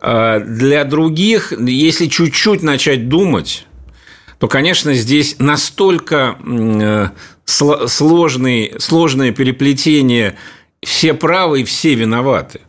А 0.00 0.40
для 0.40 0.84
других, 0.84 1.52
если 1.52 2.06
чуть-чуть 2.06 2.62
начать 2.62 3.10
думать, 3.10 3.66
то, 4.38 4.48
конечно, 4.48 4.94
здесь 4.94 5.36
настолько 5.38 6.38
э, 6.42 7.08
сложные, 7.44 8.80
сложное 8.80 9.32
переплетение 9.32 10.38
все 10.82 11.12
правы 11.12 11.60
и 11.60 11.64
все 11.64 11.94
виноваты. 11.94 12.62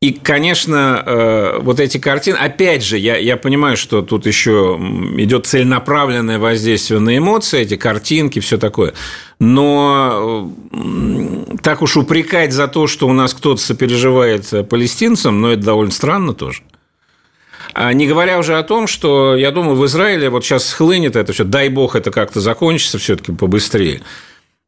И, 0.00 0.12
конечно, 0.12 1.02
э, 1.04 1.58
вот 1.60 1.80
эти 1.80 1.98
картины, 1.98 2.36
опять 2.36 2.84
же, 2.84 2.98
я, 2.98 3.16
я 3.16 3.36
понимаю, 3.36 3.76
что 3.76 4.00
тут 4.00 4.26
еще 4.26 4.78
идет 5.16 5.46
целенаправленное 5.46 6.38
воздействие 6.38 7.00
на 7.00 7.18
эмоции, 7.18 7.62
эти 7.62 7.76
картинки, 7.76 8.38
все 8.38 8.58
такое. 8.58 8.94
Но 9.40 10.52
так 11.64 11.82
уж 11.82 11.96
упрекать 11.96 12.52
за 12.52 12.68
то, 12.68 12.86
что 12.86 13.08
у 13.08 13.12
нас 13.12 13.34
кто-то 13.34 13.60
сопереживает 13.60 14.68
палестинцам, 14.68 15.40
но 15.40 15.48
ну, 15.48 15.54
это 15.54 15.64
довольно 15.64 15.92
странно 15.92 16.32
тоже. 16.32 16.62
А 17.74 17.92
не 17.92 18.06
говоря 18.06 18.38
уже 18.38 18.56
о 18.56 18.62
том, 18.62 18.86
что, 18.86 19.34
я 19.34 19.50
думаю, 19.50 19.76
в 19.76 19.84
Израиле 19.86 20.30
вот 20.30 20.44
сейчас 20.44 20.64
схлынет 20.66 21.16
это 21.16 21.32
все, 21.32 21.42
дай 21.42 21.68
бог 21.68 21.96
это 21.96 22.12
как-то 22.12 22.40
закончится 22.40 22.98
все-таки 22.98 23.32
побыстрее. 23.32 24.02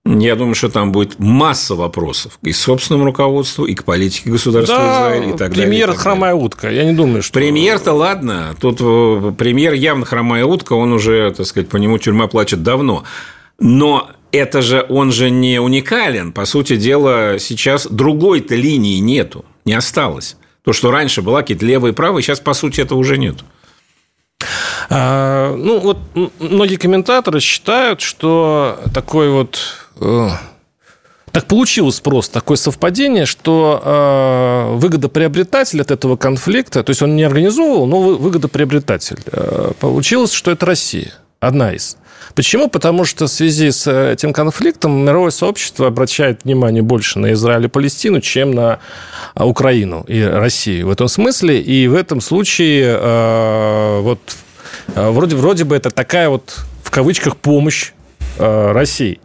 Я 0.06 0.34
думаю, 0.34 0.54
что 0.54 0.70
там 0.70 0.92
будет 0.92 1.18
масса 1.18 1.74
вопросов 1.74 2.38
и 2.42 2.52
к 2.52 2.56
собственному 2.56 3.04
руководству, 3.04 3.66
и 3.66 3.74
к 3.74 3.84
политике 3.84 4.30
государства 4.30 4.78
да, 4.78 5.08
Израиля, 5.08 5.34
и 5.34 5.36
так 5.36 5.50
премьер 5.50 5.50
далее. 5.50 5.66
Премьер 5.66 5.92
хромая 5.94 6.34
утка. 6.34 6.70
Я 6.70 6.84
не 6.84 6.92
думаю, 6.92 7.22
что... 7.22 7.34
Премьер-то 7.34 7.92
ладно. 7.92 8.56
Тут 8.58 8.78
э, 8.80 9.32
премьер 9.36 9.74
явно 9.74 10.06
хромая 10.06 10.46
утка, 10.46 10.72
он 10.72 10.94
уже, 10.94 11.32
так 11.36 11.46
сказать, 11.46 11.68
по 11.68 11.76
нему 11.76 11.98
тюрьма 11.98 12.28
плачет 12.28 12.62
давно. 12.62 13.04
Но 13.58 14.10
это 14.32 14.62
же, 14.62 14.86
он 14.88 15.12
же 15.12 15.30
не 15.30 15.60
уникален. 15.60 16.32
По 16.32 16.46
сути 16.46 16.76
дела, 16.76 17.38
сейчас 17.38 17.86
другой-то 17.86 18.54
линии 18.54 18.98
нету, 19.00 19.44
не 19.66 19.74
осталось. 19.74 20.36
То, 20.64 20.72
что 20.72 20.90
раньше 20.90 21.20
была 21.20 21.42
какие-то 21.42 21.66
левые 21.66 21.92
и 21.92 21.94
правые, 21.94 22.22
сейчас, 22.22 22.40
по 22.40 22.54
сути, 22.54 22.80
этого 22.80 22.98
уже 22.98 23.18
нет. 23.18 23.36
А, 24.88 25.54
ну, 25.54 25.78
вот 25.78 25.98
многие 26.38 26.76
комментаторы 26.76 27.40
считают, 27.40 28.00
что 28.00 28.80
такой 28.94 29.30
вот 29.30 29.58
так 31.32 31.46
получилось 31.46 32.00
просто 32.00 32.34
такое 32.34 32.56
совпадение, 32.56 33.24
что 33.24 33.80
э, 33.84 34.74
выгодоприобретатель 34.76 35.80
от 35.80 35.90
этого 35.90 36.16
конфликта, 36.16 36.82
то 36.82 36.90
есть 36.90 37.02
он 37.02 37.14
не 37.14 37.22
организовывал, 37.22 37.86
но 37.86 38.00
выгодоприобретатель, 38.00 39.18
э, 39.26 39.72
получилось, 39.78 40.32
что 40.32 40.50
это 40.50 40.66
Россия, 40.66 41.12
одна 41.38 41.72
из. 41.72 41.96
Почему? 42.34 42.68
Потому 42.68 43.04
что 43.04 43.26
в 43.26 43.30
связи 43.30 43.70
с 43.70 43.90
этим 43.90 44.32
конфликтом 44.32 45.04
мировое 45.04 45.30
сообщество 45.30 45.86
обращает 45.86 46.44
внимание 46.44 46.82
больше 46.82 47.18
на 47.18 47.32
Израиль 47.32 47.64
и 47.64 47.68
Палестину, 47.68 48.20
чем 48.20 48.52
на 48.52 48.78
Украину 49.34 50.04
и 50.06 50.22
Россию 50.22 50.88
в 50.88 50.90
этом 50.90 51.08
смысле. 51.08 51.60
И 51.60 51.88
в 51.88 51.94
этом 51.94 52.20
случае 52.20 52.96
э, 52.98 54.00
вот 54.00 54.20
э, 54.94 55.10
вроде, 55.10 55.36
вроде 55.36 55.64
бы 55.64 55.76
это 55.76 55.90
такая 55.90 56.28
вот 56.28 56.56
в 56.82 56.90
кавычках 56.90 57.36
помощь 57.36 57.92
э, 58.38 58.72
России. 58.72 59.20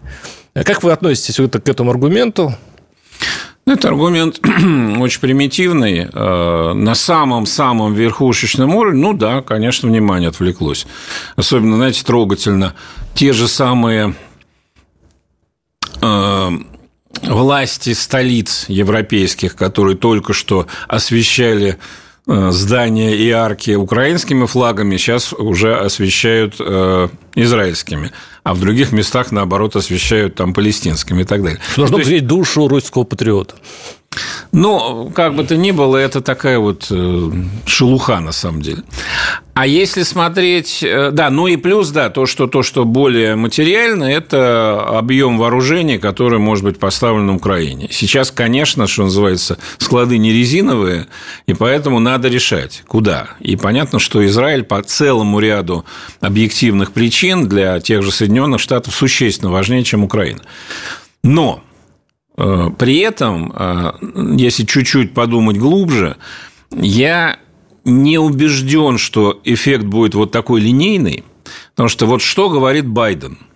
Как 0.64 0.84
вы 0.84 0.92
относитесь 0.92 1.36
к 1.36 1.70
этому 1.70 1.92
аргументу? 1.92 2.56
Ну, 3.66 3.74
это 3.74 3.90
аргумент 3.90 4.40
очень 5.00 5.20
примитивный. 5.20 6.08
Э, 6.12 6.74
на 6.74 6.96
самом-самом 6.96 7.94
верхушечном 7.94 8.76
уровне, 8.76 9.02
ну 9.02 9.14
да, 9.14 9.42
конечно, 9.42 9.90
внимание 9.90 10.30
отвлеклось. 10.30 10.86
Особенно, 11.36 11.76
знаете, 11.78 12.04
трогательно. 12.04 12.76
Те 13.16 13.34
же 13.34 13.48
самые 13.48 14.14
э, 16.02 16.50
власти 17.24 17.94
столиц 17.94 18.66
европейских, 18.68 19.56
которые 19.56 19.98
только 19.98 20.34
что 20.34 20.68
освещали 20.88 21.80
Э, 22.28 22.50
здания 22.52 23.16
и 23.16 23.30
арки 23.30 23.76
украинскими 23.76 24.48
флагами 24.48 24.98
сейчас 24.98 25.32
уже 25.32 25.76
освещают 25.78 26.56
израильскими, 27.36 28.12
а 28.44 28.54
в 28.54 28.60
других 28.60 28.92
местах, 28.92 29.32
наоборот, 29.32 29.76
освещают 29.76 30.36
там 30.36 30.54
палестинскими 30.54 31.22
и 31.22 31.26
так 31.26 31.44
далее. 31.44 31.60
Должно 31.76 31.98
ну, 31.98 32.04
есть... 32.04 32.26
душу 32.26 32.68
русского 32.68 33.04
патриота. 33.04 33.56
Ну, 34.52 35.12
как 35.14 35.36
бы 35.36 35.44
то 35.44 35.58
ни 35.58 35.72
было, 35.72 35.98
это 35.98 36.22
такая 36.22 36.60
вот 36.60 36.88
э, 36.90 37.32
шелуха 37.66 38.20
на 38.20 38.32
самом 38.32 38.62
деле. 38.62 38.84
А 39.54 39.68
если 39.68 40.04
смотреть, 40.04 40.84
э, 40.84 41.12
да, 41.12 41.30
ну 41.30 41.48
и 41.48 41.58
плюс, 41.58 41.90
да, 41.90 42.10
то, 42.10 42.26
что, 42.26 42.48
то, 42.48 42.64
что 42.64 42.86
более 42.86 43.36
материально, 43.36 44.06
это 44.06 44.82
объем 44.98 45.38
вооружений, 45.38 45.98
который 45.98 46.40
может 46.40 46.64
быть 46.64 46.80
поставлен 46.80 47.28
на 47.28 47.36
Украине. 47.36 47.88
Сейчас, 47.92 48.32
конечно, 48.32 48.88
что 48.88 49.04
называется, 49.04 49.58
склады 49.78 50.18
не 50.18 50.32
резиновые, 50.32 51.08
и 51.48 51.54
поэтому 51.54 52.00
надо 52.00 52.28
решать, 52.28 52.84
куда. 52.88 53.30
И 53.40 53.56
понятно, 53.56 54.00
что 54.00 54.26
Израиль 54.26 54.64
по 54.64 54.82
целому 54.82 55.40
ряду 55.40 55.86
объективных 56.22 56.92
причин 56.92 57.25
для 57.34 57.80
тех 57.80 58.04
же 58.04 58.12
Соединенных 58.12 58.60
Штатов 58.60 58.94
существенно 58.94 59.52
важнее, 59.52 59.84
чем 59.84 60.04
Украина. 60.04 60.42
Но 61.24 61.64
э, 62.38 62.70
при 62.78 63.00
этом, 63.00 63.54
э, 63.56 63.92
если 64.38 64.66
чуть-чуть 64.66 65.14
подумать 65.14 65.58
глубже, 65.58 66.18
я 66.72 67.40
не 67.84 68.18
убежден, 68.18 68.98
что 68.98 69.40
эффект 69.44 69.86
будет 69.86 70.16
вот 70.16 70.32
такой 70.32 70.62
линейный, 70.62 71.24
потому 71.72 71.90
что 71.90 72.06
вот 72.06 72.22
что 72.22 72.50
говорит 72.50 72.86
Байден– 72.86 73.38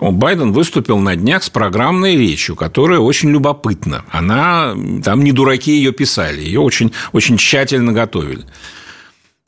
Байден 0.00 0.52
выступил 0.52 0.98
на 0.98 1.16
днях 1.16 1.42
с 1.42 1.50
программной 1.50 2.16
речью, 2.16 2.56
которая 2.56 2.98
очень 2.98 3.30
любопытна. 3.30 4.04
Она, 4.10 4.74
там 5.04 5.24
не 5.24 5.32
дураки 5.32 5.72
ее 5.72 5.92
писали, 5.92 6.40
ее 6.40 6.60
очень, 6.60 6.92
очень 7.12 7.36
тщательно 7.36 7.92
готовили. 7.92 8.44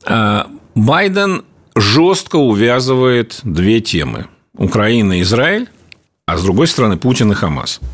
А, 0.05 0.47
Байден 0.75 1.43
жестко 1.79 2.37
увязывает 2.37 3.39
две 3.43 3.79
темы. 3.81 4.27
Украина 4.57 5.19
и 5.19 5.21
Израиль, 5.21 5.69
а 6.25 6.37
с 6.37 6.43
другой 6.43 6.67
стороны 6.67 6.97
Путин 6.97 7.31
и 7.31 7.35
Хамас– 7.35 7.79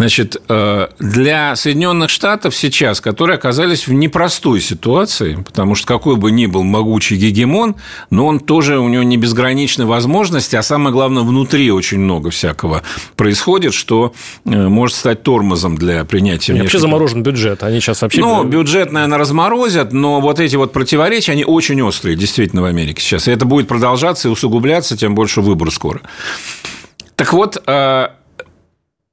Значит, 0.00 0.40
э, 0.48 0.88
для 0.98 1.54
Соединенных 1.54 2.08
Штатов 2.08 2.56
сейчас, 2.56 3.02
которые 3.02 3.34
оказались 3.34 3.86
в 3.86 3.92
непростой 3.92 4.62
ситуации, 4.62 5.34
потому 5.34 5.74
что 5.74 5.86
какой 5.86 6.16
бы 6.16 6.30
ни 6.30 6.46
был 6.46 6.62
могучий 6.62 7.16
гегемон, 7.16 7.76
но 8.08 8.26
он 8.26 8.40
тоже, 8.40 8.78
у 8.78 8.88
него 8.88 9.02
не 9.02 9.18
безграничные 9.18 9.84
возможности, 9.84 10.56
а 10.56 10.62
самое 10.62 10.90
главное, 10.90 11.22
внутри 11.22 11.70
очень 11.70 11.98
много 11.98 12.30
всякого 12.30 12.82
происходит, 13.14 13.74
что 13.74 14.14
э, 14.46 14.68
может 14.68 14.96
стать 14.96 15.22
тормозом 15.22 15.76
для 15.76 16.02
принятия. 16.06 16.54
Вообще 16.54 16.78
заморожен 16.78 17.22
бюджет, 17.22 17.62
они 17.62 17.80
сейчас 17.80 18.00
вообще... 18.00 18.22
Ну, 18.22 18.42
бюджет, 18.44 18.92
наверное, 18.92 19.18
разморозят, 19.18 19.92
но 19.92 20.22
вот 20.22 20.40
эти 20.40 20.56
вот 20.56 20.72
противоречия, 20.72 21.32
они 21.32 21.44
очень 21.44 21.82
острые, 21.82 22.16
действительно, 22.16 22.62
в 22.62 22.64
Америке 22.64 23.02
сейчас. 23.02 23.28
И 23.28 23.32
это 23.32 23.44
будет 23.44 23.68
продолжаться 23.68 24.28
и 24.28 24.30
усугубляться, 24.30 24.96
тем 24.96 25.14
больше 25.14 25.42
выбор 25.42 25.70
скоро. 25.70 26.00
Так 27.16 27.34
вот, 27.34 27.62
э, 27.66 28.08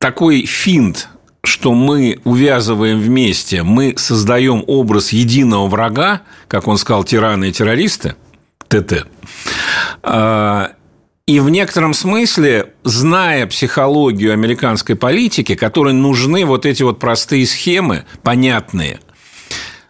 такой 0.07 0.45
финт, 0.45 1.09
что 1.43 1.73
мы 1.73 2.21
увязываем 2.23 2.97
вместе, 2.97 3.63
мы 3.63 3.93
создаем 3.97 4.63
образ 4.65 5.11
единого 5.11 5.67
врага, 5.67 6.21
как 6.47 6.69
он 6.69 6.77
сказал, 6.77 7.03
тираны 7.03 7.49
и 7.49 7.51
террористы, 7.51 8.15
ТТ, 8.69 9.05
а, 10.03 10.71
и 11.25 11.41
в 11.41 11.49
некотором 11.49 11.93
смысле, 11.93 12.71
зная 12.85 13.47
психологию 13.47 14.31
американской 14.31 14.95
политики, 14.95 15.55
которой 15.55 15.93
нужны 15.93 16.45
вот 16.45 16.65
эти 16.65 16.83
вот 16.83 16.99
простые 16.99 17.45
схемы, 17.45 18.05
понятные, 18.23 19.01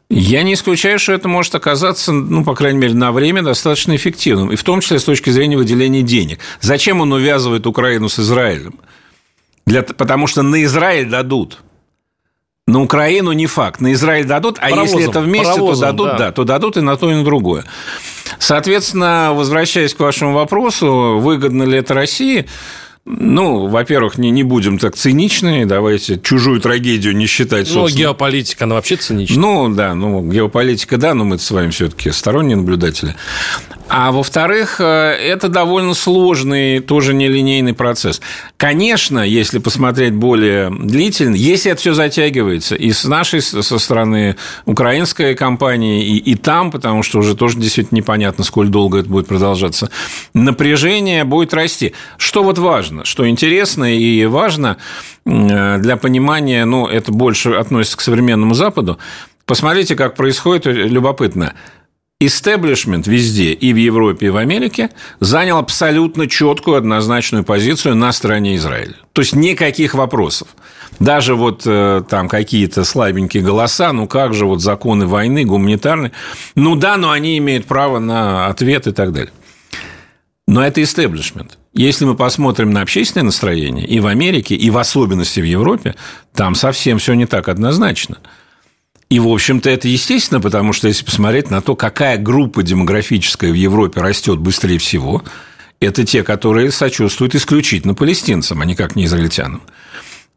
я 0.09 0.41
не 0.41 0.55
исключаю, 0.55 0.97
что 0.97 1.13
это 1.13 1.27
может 1.27 1.53
оказаться, 1.53 2.11
ну, 2.11 2.43
по 2.43 2.55
крайней 2.55 2.79
мере, 2.79 2.95
на 2.95 3.11
время 3.11 3.43
достаточно 3.43 3.95
эффективным, 3.95 4.51
и 4.51 4.55
в 4.55 4.63
том 4.63 4.81
числе 4.81 4.97
с 4.97 5.03
точки 5.03 5.29
зрения 5.29 5.57
выделения 5.57 6.01
денег. 6.01 6.39
Зачем 6.59 7.01
он 7.01 7.13
увязывает 7.13 7.67
Украину 7.67 8.09
с 8.09 8.17
Израилем? 8.17 8.79
Для, 9.67 9.83
потому 9.83 10.27
что 10.27 10.43
на 10.43 10.63
Израиль 10.63 11.09
дадут. 11.09 11.59
На 12.67 12.81
Украину 12.81 13.33
не 13.33 13.47
факт. 13.47 13.81
На 13.81 13.91
Израиль 13.93 14.25
дадут, 14.25 14.57
а 14.59 14.69
паровозом, 14.69 14.97
если 14.97 15.09
это 15.09 15.21
вместе, 15.21 15.53
паровозом, 15.53 15.75
то 15.75 15.85
дадут, 15.91 16.07
да. 16.07 16.17
да, 16.17 16.31
то 16.31 16.43
дадут 16.45 16.77
и 16.77 16.81
на 16.81 16.95
то, 16.95 17.11
и 17.11 17.15
на 17.15 17.23
другое. 17.25 17.65
Соответственно, 18.39 19.31
возвращаясь 19.33 19.93
к 19.93 19.99
вашему 19.99 20.33
вопросу, 20.33 21.19
выгодно 21.19 21.63
ли 21.63 21.77
это 21.77 21.93
России? 21.93 22.45
Ну, 23.03 23.67
во-первых, 23.67 24.17
не, 24.17 24.31
не 24.31 24.43
будем 24.43 24.77
так 24.79 24.95
циничны, 24.95 25.65
давайте 25.65 26.19
чужую 26.19 26.59
трагедию 26.59 27.15
не 27.15 27.25
считать, 27.25 27.69
Ну, 27.73 27.87
геополитика, 27.87 28.65
она 28.65 28.75
вообще 28.75 28.97
цинична. 28.97 29.41
Ну, 29.41 29.73
да, 29.73 29.93
ну, 29.93 30.21
геополитика, 30.29 30.97
да, 30.97 31.13
но 31.13 31.23
мы 31.23 31.39
с 31.39 31.51
вами 31.51 31.71
все 31.71 31.89
таки 31.89 32.11
сторонние 32.11 32.57
наблюдатели. 32.57 33.15
А 33.89 34.11
во-вторых, 34.11 34.81
э, 34.81 34.83
это 34.83 35.47
довольно 35.47 35.93
сложный, 35.93 36.81
тоже 36.81 37.13
нелинейный 37.13 37.73
процесс. 37.73 38.21
Конечно, 38.57 39.19
если 39.19 39.59
посмотреть 39.59 40.13
более 40.13 40.69
длительно, 40.69 41.35
если 41.35 41.71
это 41.71 41.79
все 41.79 41.93
затягивается, 41.93 42.75
и 42.75 42.91
с 42.91 43.05
нашей, 43.05 43.41
со 43.41 43.79
стороны 43.79 44.35
украинской 44.65 45.35
компании, 45.35 46.05
и, 46.05 46.17
и 46.17 46.35
там, 46.35 46.69
потому 46.69 47.01
что 47.01 47.19
уже 47.19 47.35
тоже 47.35 47.57
действительно 47.57 47.99
непонятно, 47.99 48.43
сколь 48.43 48.67
долго 48.67 48.99
это 48.99 49.09
будет 49.09 49.27
продолжаться, 49.27 49.89
напряжение 50.33 51.23
будет 51.23 51.53
расти. 51.53 51.93
Что 52.17 52.43
вот 52.43 52.57
важно, 52.57 53.05
что 53.05 53.27
интересно 53.29 53.85
и 53.85 54.25
важно 54.25 54.77
э, 55.25 55.77
для 55.77 55.95
понимания, 55.95 56.65
ну, 56.65 56.87
это 56.87 57.13
больше 57.13 57.53
относится 57.53 57.97
к 57.97 58.01
современному 58.01 58.53
Западу, 58.53 58.99
посмотрите, 59.45 59.95
как 59.95 60.15
происходит, 60.15 60.65
любопытно– 60.65 61.53
Истеблишмент 62.19 63.05
везде, 63.05 63.53
и 63.53 63.71
в 63.73 63.75
Европе, 63.75 64.27
и 64.27 64.29
в 64.29 64.37
Америке, 64.37 64.89
занял 65.19 65.59
абсолютно 65.59 66.27
четкую, 66.27 66.77
однозначную 66.77 67.43
позицию 67.43 67.95
на 67.95 68.11
стороне 68.11 68.55
Израиля. 68.55 68.95
То 69.13 69.21
есть 69.21 69.35
никаких 69.35 69.93
вопросов. 69.93 70.47
Даже 70.99 71.35
вот 71.35 71.61
э, 71.67 72.01
там 72.09 72.27
какие-то 72.27 72.85
слабенькие 72.85 73.43
голоса, 73.43 73.93
ну 73.93 74.07
как 74.07 74.33
же 74.33 74.47
вот 74.47 74.63
законы 74.63 75.05
войны, 75.05 75.45
гуманитарные. 75.45 76.11
Ну 76.55 76.75
да, 76.75 76.97
но 76.97 77.11
они 77.11 77.37
имеют 77.37 77.67
право 77.67 77.99
на 77.99 78.47
ответ 78.47 78.87
и 78.87 78.93
так 78.93 79.13
далее. 79.13 79.33
Но 80.47 80.65
это 80.65 80.81
истеблишмент. 80.81 81.59
Если 81.73 82.05
мы 82.05 82.15
посмотрим 82.15 82.71
на 82.71 82.81
общественное 82.81 83.25
настроение 83.25 83.85
и 83.85 83.99
в 83.99 84.07
Америке, 84.07 84.55
и 84.55 84.71
в 84.71 84.79
особенности 84.79 85.39
в 85.39 85.45
Европе, 85.45 85.93
там 86.33 86.55
совсем 86.55 86.97
все 86.97 87.13
не 87.13 87.27
так 87.27 87.47
однозначно– 87.47 88.17
и, 89.09 89.19
в 89.19 89.27
общем-то, 89.27 89.69
это 89.69 89.87
естественно, 89.87 90.41
потому 90.41 90.73
что 90.73 90.87
если 90.87 91.05
посмотреть 91.05 91.49
на 91.49 91.61
то, 91.61 91.75
какая 91.75 92.17
группа 92.17 92.61
демографическая 92.61 93.51
в 93.51 93.55
Европе 93.55 94.01
растет 94.01 94.39
быстрее 94.39 94.79
всего, 94.79 95.23
это 95.79 96.05
те, 96.05 96.23
которые 96.23 96.71
сочувствуют 96.71 97.35
исключительно 97.35 97.93
палестинцам, 97.93 98.61
а 98.61 98.65
никак 98.65 98.95
не 98.95 99.05
израильтянам 99.05 99.61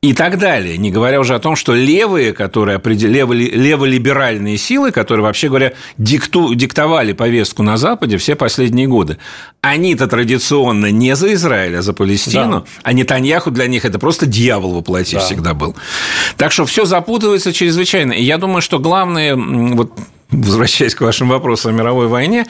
и 0.03 0.15
так 0.15 0.39
далее. 0.39 0.79
Не 0.79 0.91
говоря 0.91 1.21
уже 1.21 1.35
о 1.35 1.39
том, 1.39 1.57
что 1.57 1.75
левые, 1.75 2.33
которые 2.33 2.77
определ... 2.77 3.11
лево... 3.11 3.35
леволиберальные 3.35 4.57
силы, 4.57 4.93
которые, 4.93 5.23
вообще 5.25 5.49
говоря, 5.49 5.75
дикту... 5.99 6.55
диктовали 6.55 7.13
повестку 7.13 7.63
на 7.63 7.77
Западе 7.77 8.17
все 8.17 8.35
последние 8.35 8.87
годы, 8.87 9.19
они-то 9.61 10.07
традиционно 10.07 10.91
не 10.91 11.15
за 11.17 11.35
Израиль, 11.35 11.77
а 11.77 11.83
за 11.83 11.93
Палестину, 11.93 12.61
да. 12.61 12.67
а 12.83 12.93
Нетаньяху 12.95 13.51
для 13.51 13.67
них 13.67 13.85
это 13.85 13.99
просто 13.99 14.25
дьявол 14.25 14.73
воплоти 14.73 15.17
да. 15.17 15.21
всегда 15.21 15.53
был. 15.53 15.77
Так 16.39 16.53
что 16.53 16.65
все 16.65 16.87
запутывается 16.87 17.53
чрезвычайно. 17.53 18.13
И 18.13 18.23
я 18.23 18.39
думаю, 18.39 18.63
что 18.63 18.79
главное, 18.79 19.37
вот 19.37 19.93
возвращаясь 20.31 20.95
к 20.95 21.01
вашим 21.01 21.29
вопросам 21.29 21.75
о 21.75 21.79
мировой 21.79 22.09
войне, 22.09 22.47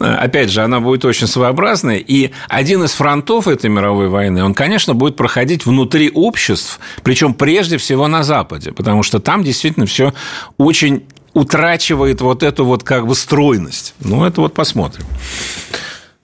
э, 0.00 0.04
опять 0.04 0.50
же, 0.50 0.62
она 0.62 0.80
будет 0.80 1.04
очень 1.04 1.26
своеобразной. 1.26 1.98
И 1.98 2.32
один 2.48 2.82
из 2.84 2.92
фронтов 2.92 3.48
этой 3.48 3.70
мировой 3.70 4.08
войны, 4.08 4.42
он, 4.44 4.54
конечно, 4.54 4.94
будет 4.94 5.16
проходить 5.16 5.66
внутри 5.66 6.10
обществ, 6.10 6.80
причем 7.02 7.34
прежде 7.34 7.76
всего 7.76 8.08
на 8.08 8.22
Западе, 8.22 8.72
потому 8.72 9.02
что 9.02 9.20
там 9.20 9.44
действительно 9.44 9.86
все 9.86 10.14
очень 10.56 11.04
утрачивает 11.34 12.20
вот 12.20 12.42
эту 12.42 12.64
вот 12.64 12.82
как 12.82 13.06
бы 13.06 13.14
стройность. 13.14 13.94
Ну, 14.00 14.24
это 14.24 14.40
вот 14.40 14.54
посмотрим. 14.54 15.04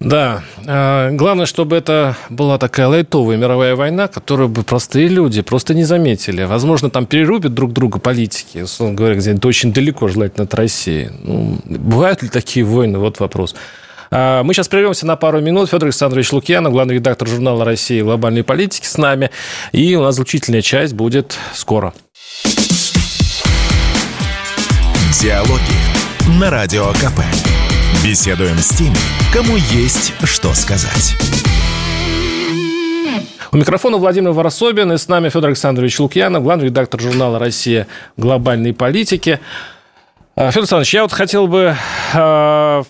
Да. 0.04 0.42
А, 0.66 1.10
главное, 1.10 1.46
чтобы 1.46 1.76
это 1.76 2.16
была 2.28 2.58
такая 2.58 2.88
лайтовая 2.88 3.36
мировая 3.36 3.74
война, 3.74 4.06
которую 4.06 4.48
бы 4.48 4.62
простые 4.62 5.08
люди 5.08 5.40
просто 5.42 5.74
не 5.74 5.84
заметили. 5.84 6.44
Возможно, 6.44 6.90
там 6.90 7.06
перерубят 7.06 7.54
друг 7.54 7.72
друга 7.72 7.98
политики, 7.98 8.58
условно 8.58 8.94
говоря, 8.94 9.14
где-то 9.16 9.48
очень 9.48 9.72
далеко, 9.72 10.08
желательно 10.08 10.44
от 10.44 10.54
России. 10.54 11.10
Ну, 11.22 11.58
бывают 11.64 12.22
ли 12.22 12.28
такие 12.28 12.64
войны? 12.64 12.98
Вот 12.98 13.18
вопрос. 13.18 13.54
А, 14.10 14.42
мы 14.42 14.52
сейчас 14.52 14.68
прервемся 14.68 15.06
на 15.06 15.16
пару 15.16 15.40
минут. 15.40 15.70
Федор 15.70 15.86
Александрович 15.86 16.32
Лукьянов, 16.32 16.72
главный 16.72 16.96
редактор 16.96 17.26
журнала 17.26 17.64
«Россия. 17.64 18.04
Глобальные 18.04 18.44
политики» 18.44 18.86
с 18.86 18.98
нами. 18.98 19.30
И 19.72 19.96
у 19.96 20.02
нас 20.02 20.16
заключительная 20.16 20.62
часть 20.62 20.92
будет 20.92 21.38
скоро. 21.54 21.94
Диалоги 25.20 26.38
на 26.38 26.50
Радио 26.50 26.88
КП. 26.92 27.63
Беседуем 28.02 28.56
с 28.58 28.70
теми, 28.70 28.96
кому 29.32 29.56
есть 29.56 30.14
что 30.24 30.54
сказать. 30.54 31.14
У 33.52 33.56
микрофона 33.56 33.98
Владимир 33.98 34.30
Ворособин 34.32 34.92
и 34.92 34.96
с 34.96 35.06
нами 35.06 35.28
Федор 35.28 35.48
Александрович 35.48 36.00
Лукьянов, 36.00 36.42
главный 36.42 36.64
редактор 36.66 37.00
журнала 37.00 37.38
«Россия. 37.38 37.86
Глобальные 38.16 38.72
политики». 38.72 39.38
А, 40.34 40.50
Федор 40.50 40.62
Александрович, 40.62 40.94
я 40.94 41.02
вот 41.02 41.12
хотел 41.12 41.46
бы 41.46 41.76
э, 42.14 42.82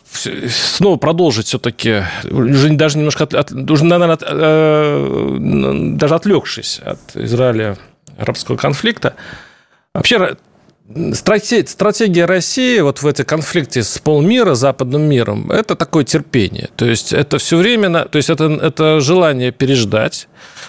снова 0.48 0.96
продолжить 0.96 1.48
все-таки, 1.48 2.04
уже 2.30 2.70
даже 2.70 2.96
немножко, 2.96 3.28
уже, 3.68 3.84
наверное, 3.84 4.14
от, 4.14 4.22
э, 4.26 5.36
даже 5.96 6.14
отвлекшись 6.14 6.78
от 6.78 7.00
Израиля-арабского 7.14 8.56
конфликта. 8.56 9.16
Вообще, 9.92 10.36
Стратегия 11.14 12.26
России 12.26 12.78
вот 12.80 13.00
в 13.00 13.06
этом 13.06 13.24
конфликте 13.24 13.82
с 13.82 13.98
полмира, 13.98 14.54
западным 14.54 15.00
миром, 15.02 15.50
это 15.50 15.76
такое 15.76 16.04
терпение. 16.04 16.68
То 16.76 16.84
есть 16.84 17.14
это 17.14 17.38
все 17.38 17.56
время, 17.56 18.04
то 18.04 18.16
есть 18.18 18.28
это, 18.28 18.44
это 18.44 19.00
желание 19.00 19.50
переждать, 19.50 20.28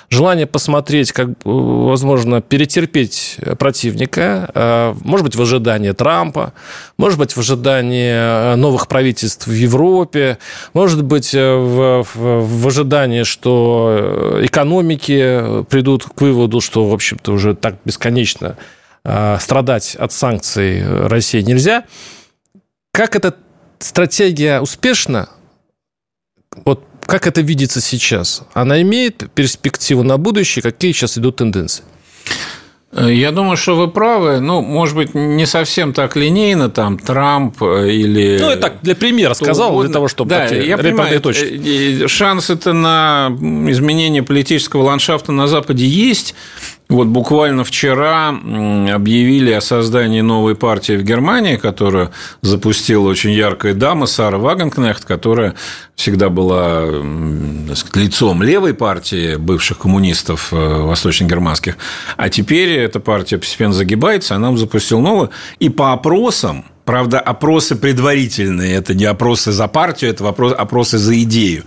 желание 0.09 0.47
посмотреть, 0.47 1.11
как, 1.11 1.31
возможно, 1.43 2.41
перетерпеть 2.41 3.37
противника, 3.59 4.49
э, 4.55 4.93
может 5.03 5.25
быть, 5.25 5.35
в 5.35 5.41
ожидании 5.41 5.91
Трампа, 5.91 6.53
может 6.97 7.19
быть, 7.19 7.35
в 7.35 7.39
ожидании 7.41 8.53
э, 8.53 8.55
новых 8.55 8.87
правительств 8.87 9.47
в 9.47 9.53
Европе, 9.53 10.37
может 10.73 11.03
быть, 11.03 11.35
э, 11.35 11.55
в, 11.55 12.07
в, 12.15 12.61
в 12.61 12.67
ожидании, 12.67 13.23
что 13.23 14.39
экономики 14.41 15.65
придут 15.65 16.05
к 16.05 16.21
выводу, 16.21 16.61
что, 16.61 16.87
в 16.87 16.93
общем-то, 16.93 17.33
уже 17.33 17.53
так 17.53 17.75
бесконечно 17.83 18.55
страдать 19.39 19.95
от 19.95 20.11
санкций 20.11 21.07
России 21.07 21.41
нельзя. 21.41 21.85
Как 22.91 23.15
эта 23.15 23.35
стратегия 23.79 24.61
успешна? 24.61 25.29
Вот 26.65 26.83
как 27.05 27.27
это 27.27 27.41
видится 27.41 27.81
сейчас? 27.81 28.41
Она 28.53 28.81
имеет 28.81 29.31
перспективу 29.33 30.03
на 30.03 30.17
будущее? 30.17 30.63
Какие 30.63 30.91
сейчас 30.91 31.17
идут 31.17 31.35
тенденции? 31.35 31.83
Я 32.97 33.31
думаю, 33.31 33.57
что 33.57 33.75
вы 33.75 33.89
правы. 33.89 34.39
Ну, 34.39 34.61
может 34.61 34.95
быть, 34.95 35.13
не 35.13 35.45
совсем 35.45 35.91
так 35.91 36.15
линейно, 36.15 36.69
там, 36.69 36.97
Трамп 36.97 37.61
или... 37.61 38.37
Ну, 38.39 38.49
я 38.49 38.55
так 38.55 38.81
для 38.81 38.95
примера 38.95 39.33
сказал, 39.33 39.71
угодно. 39.71 39.87
для 39.89 39.93
того, 39.93 40.07
чтобы 40.07 40.29
да, 40.29 40.45
я 40.45 40.77
понимаю, 40.77 41.19
точки. 41.19 42.07
Шансы-то 42.07 42.71
на 42.71 43.35
изменение 43.67 44.23
политического 44.23 44.83
ландшафта 44.83 45.33
на 45.33 45.47
Западе 45.47 45.85
есть. 45.85 46.35
Вот 46.87 47.07
буквально 47.07 47.63
вчера 47.63 48.29
объявили 48.29 49.51
о 49.51 49.61
создании 49.61 50.21
новой 50.21 50.55
партии 50.55 50.93
в 50.93 51.03
Германии, 51.03 51.55
которую 51.55 52.11
запустила 52.41 53.07
очень 53.07 53.31
яркая 53.31 53.73
дама 53.73 54.05
Сара 54.05 54.37
Вагенкнехт, 54.37 55.03
которая 55.03 55.55
всегда 55.95 56.29
была 56.29 56.85
сказать, 57.75 58.09
лицом 58.09 58.43
левой 58.43 58.75
партии 58.75 59.35
бывших 59.35 59.79
коммунистов 59.79 60.53
э, 60.53 60.55
восточно-германских. 60.55 61.77
А 62.17 62.29
теперь 62.29 62.69
эта 62.73 62.99
партия 62.99 63.39
постепенно 63.39 63.73
загибается, 63.73 64.35
она 64.35 64.55
запустила 64.55 64.99
новую. 64.99 65.31
И 65.59 65.69
по 65.69 65.91
опросам 65.93 66.65
Правда, 66.85 67.19
опросы 67.19 67.75
предварительные, 67.75 68.75
это 68.75 68.93
не 68.93 69.05
опросы 69.05 69.51
за 69.51 69.67
партию, 69.67 70.11
это 70.11 70.29
опросы 70.29 70.99
за 70.99 71.19
идею. 71.23 71.63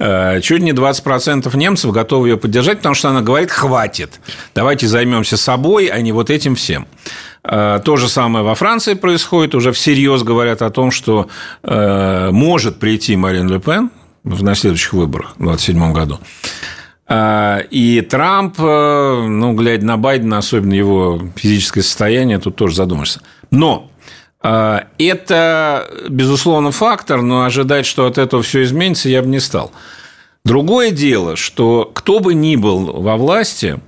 Э, 0.00 0.40
чуть 0.40 0.62
не 0.62 0.72
20% 0.72 1.54
немцев 1.56 1.92
готовы 1.92 2.30
ее 2.30 2.38
поддержать, 2.38 2.78
потому 2.78 2.94
что 2.94 3.10
она 3.10 3.20
говорит, 3.20 3.50
хватит, 3.50 4.18
давайте 4.54 4.86
займемся 4.86 5.36
собой, 5.36 5.88
а 5.88 6.00
не 6.00 6.12
вот 6.12 6.30
этим 6.30 6.54
всем. 6.54 6.86
Э, 7.44 7.80
то 7.84 7.96
же 7.96 8.08
самое 8.08 8.42
во 8.42 8.54
Франции 8.54 8.94
происходит, 8.94 9.54
уже 9.54 9.72
всерьез 9.72 10.22
говорят 10.22 10.62
о 10.62 10.70
том, 10.70 10.90
что 10.90 11.28
э, 11.62 12.30
может 12.32 12.78
прийти 12.78 13.14
Марин 13.14 13.48
Ле 13.48 13.60
Пен 13.60 13.90
на 14.24 14.54
следующих 14.54 14.94
выборах 14.94 15.34
в 15.36 15.44
2027 15.44 15.92
году. 15.92 16.18
И 17.70 18.06
Трамп, 18.08 18.58
ну, 18.58 19.52
глядя 19.54 19.84
на 19.84 19.96
Байдена, 19.96 20.38
особенно 20.38 20.74
его 20.74 21.20
физическое 21.34 21.82
состояние, 21.82 22.38
тут 22.38 22.54
тоже 22.54 22.76
задумаешься. 22.76 23.20
Но 23.50 23.89
это, 24.42 25.90
безусловно, 26.08 26.70
фактор, 26.72 27.22
но 27.22 27.44
ожидать, 27.44 27.84
что 27.84 28.06
от 28.06 28.18
этого 28.18 28.42
все 28.42 28.62
изменится, 28.62 29.08
я 29.08 29.22
бы 29.22 29.28
не 29.28 29.40
стал. 29.40 29.72
Другое 30.44 30.90
дело, 30.90 31.36
что 31.36 31.90
кто 31.92 32.20
бы 32.20 32.32
ни 32.32 32.56
был 32.56 33.02
во 33.02 33.16
власти, 33.16 33.78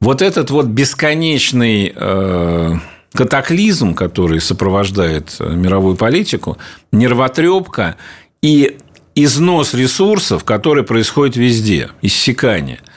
вот 0.00 0.22
этот 0.22 0.50
вот 0.50 0.66
бесконечный 0.66 1.92
э, 1.94 2.74
катаклизм, 3.12 3.94
который 3.94 4.40
сопровождает 4.40 5.36
мировую 5.38 5.96
политику, 5.96 6.56
нервотрепка 6.92 7.96
и 8.40 8.78
износ 9.14 9.74
ресурсов, 9.74 10.44
который 10.44 10.84
происходит 10.84 11.36
везде, 11.36 11.90
иссякание– 12.00 12.80
а, 12.88 12.89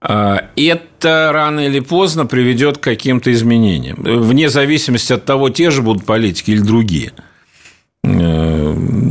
это 0.00 1.30
рано 1.32 1.66
или 1.66 1.80
поздно 1.80 2.26
приведет 2.26 2.78
к 2.78 2.82
каким-то 2.82 3.32
изменениям, 3.32 3.96
вне 3.98 4.48
зависимости 4.48 5.12
от 5.12 5.24
того, 5.24 5.48
те 5.50 5.70
же 5.70 5.82
будут 5.82 6.04
политики 6.04 6.50
или 6.50 6.60
другие. 6.60 7.12
Э, 8.04 8.56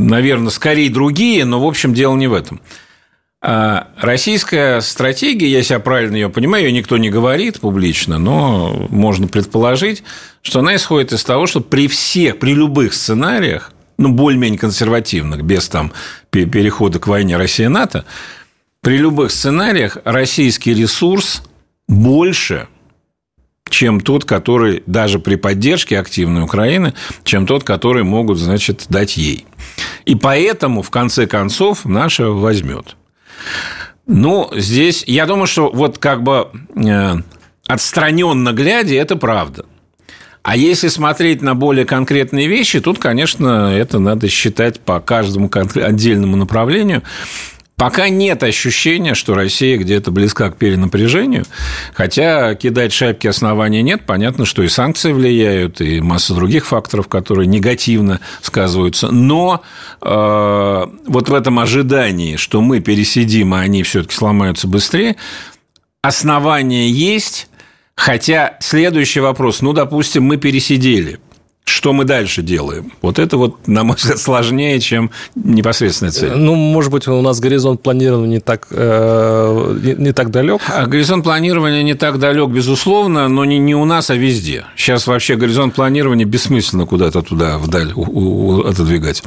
Наверное, 0.06 0.50
скорее 0.50 0.88
другие, 0.88 1.44
но, 1.44 1.60
в 1.60 1.66
общем, 1.66 1.92
дело 1.92 2.14
не 2.14 2.28
в 2.28 2.34
этом. 2.34 2.60
А 3.42 3.88
российская 4.00 4.80
стратегия, 4.80 5.48
я 5.48 5.62
себя 5.62 5.78
правильно 5.80 6.14
ее 6.14 6.30
понимаю, 6.30 6.64
ее 6.64 6.72
никто 6.72 6.96
не 6.96 7.10
говорит 7.10 7.60
публично, 7.60 8.18
но 8.18 8.86
можно 8.88 9.26
предположить, 9.26 10.04
что 10.42 10.60
она 10.60 10.76
исходит 10.76 11.12
из 11.12 11.24
того, 11.24 11.46
что 11.46 11.60
при 11.60 11.88
всех, 11.88 12.38
при 12.38 12.54
любых 12.54 12.94
сценариях, 12.94 13.72
ну, 13.98 14.10
более-менее 14.10 14.58
консервативных, 14.58 15.42
без 15.42 15.68
там 15.68 15.92
перехода 16.30 16.98
к 16.98 17.08
войне 17.08 17.36
Россия-НАТО, 17.36 18.04
при 18.86 18.98
любых 18.98 19.32
сценариях 19.32 19.98
российский 20.04 20.72
ресурс 20.72 21.42
больше, 21.88 22.68
чем 23.68 24.00
тот, 24.00 24.24
который 24.24 24.84
даже 24.86 25.18
при 25.18 25.34
поддержке 25.34 25.98
активной 25.98 26.44
Украины, 26.44 26.94
чем 27.24 27.48
тот, 27.48 27.64
который 27.64 28.04
могут, 28.04 28.38
значит, 28.38 28.86
дать 28.88 29.16
ей. 29.16 29.44
И 30.04 30.14
поэтому, 30.14 30.82
в 30.82 30.90
конце 30.90 31.26
концов, 31.26 31.84
наша 31.84 32.28
возьмет. 32.28 32.96
Ну, 34.06 34.52
здесь, 34.54 35.02
я 35.08 35.26
думаю, 35.26 35.48
что 35.48 35.68
вот 35.68 35.98
как 35.98 36.22
бы 36.22 36.50
э, 36.76 37.14
отстраненно 37.66 38.52
глядя, 38.52 38.94
это 38.94 39.16
правда. 39.16 39.66
А 40.44 40.56
если 40.56 40.86
смотреть 40.86 41.42
на 41.42 41.56
более 41.56 41.86
конкретные 41.86 42.46
вещи, 42.46 42.78
тут, 42.78 43.00
конечно, 43.00 43.76
это 43.76 43.98
надо 43.98 44.28
считать 44.28 44.78
по 44.78 45.00
каждому 45.00 45.50
отдельному 45.52 46.36
направлению. 46.36 47.02
Пока 47.78 48.08
нет 48.08 48.42
ощущения, 48.42 49.12
что 49.12 49.34
Россия 49.34 49.76
где-то 49.76 50.10
близка 50.10 50.50
к 50.50 50.56
перенапряжению, 50.56 51.44
хотя 51.92 52.54
кидать 52.54 52.90
шапки 52.90 53.26
основания 53.26 53.82
нет. 53.82 54.06
Понятно, 54.06 54.46
что 54.46 54.62
и 54.62 54.68
санкции 54.68 55.12
влияют, 55.12 55.82
и 55.82 56.00
масса 56.00 56.32
других 56.34 56.64
факторов, 56.64 57.06
которые 57.06 57.46
негативно 57.46 58.20
сказываются. 58.40 59.10
Но 59.10 59.62
э, 60.00 60.06
вот 61.06 61.28
в 61.28 61.34
этом 61.34 61.58
ожидании, 61.58 62.36
что 62.36 62.62
мы 62.62 62.80
пересидим, 62.80 63.52
а 63.52 63.60
они 63.60 63.82
все-таки 63.82 64.14
сломаются 64.14 64.66
быстрее, 64.66 65.16
основания 66.00 66.88
есть. 66.88 67.48
Хотя 67.94 68.56
следующий 68.60 69.20
вопрос, 69.20 69.60
ну, 69.60 69.74
допустим, 69.74 70.24
мы 70.24 70.38
пересидели– 70.38 71.18
что 71.66 71.92
мы 71.92 72.04
дальше 72.04 72.42
делаем? 72.42 72.92
Вот 73.02 73.18
это 73.18 73.36
вот, 73.36 73.66
на 73.66 73.82
мой 73.82 73.96
взгляд, 73.96 74.18
сложнее, 74.18 74.78
чем 74.80 75.10
непосредственная 75.34 76.12
цель. 76.12 76.32
Ну, 76.32 76.54
может 76.54 76.92
быть, 76.92 77.08
у 77.08 77.20
нас 77.20 77.40
горизонт 77.40 77.82
планирования 77.82 78.36
не 78.36 78.40
так, 78.40 78.68
э, 78.70 79.78
не, 79.82 79.94
не 79.94 80.12
так 80.12 80.30
далек? 80.30 80.62
А 80.68 80.86
горизонт 80.86 81.24
планирования 81.24 81.82
не 81.82 81.94
так 81.94 82.20
далек, 82.20 82.50
безусловно, 82.50 83.28
но 83.28 83.44
не, 83.44 83.58
не 83.58 83.74
у 83.74 83.84
нас, 83.84 84.10
а 84.10 84.14
везде. 84.14 84.64
Сейчас 84.76 85.08
вообще 85.08 85.34
горизонт 85.34 85.74
планирования 85.74 86.24
бессмысленно 86.24 86.86
куда-то 86.86 87.22
туда, 87.22 87.58
вдаль 87.58 87.92
у, 87.94 88.02
у, 88.02 88.60
отодвигать. 88.62 89.24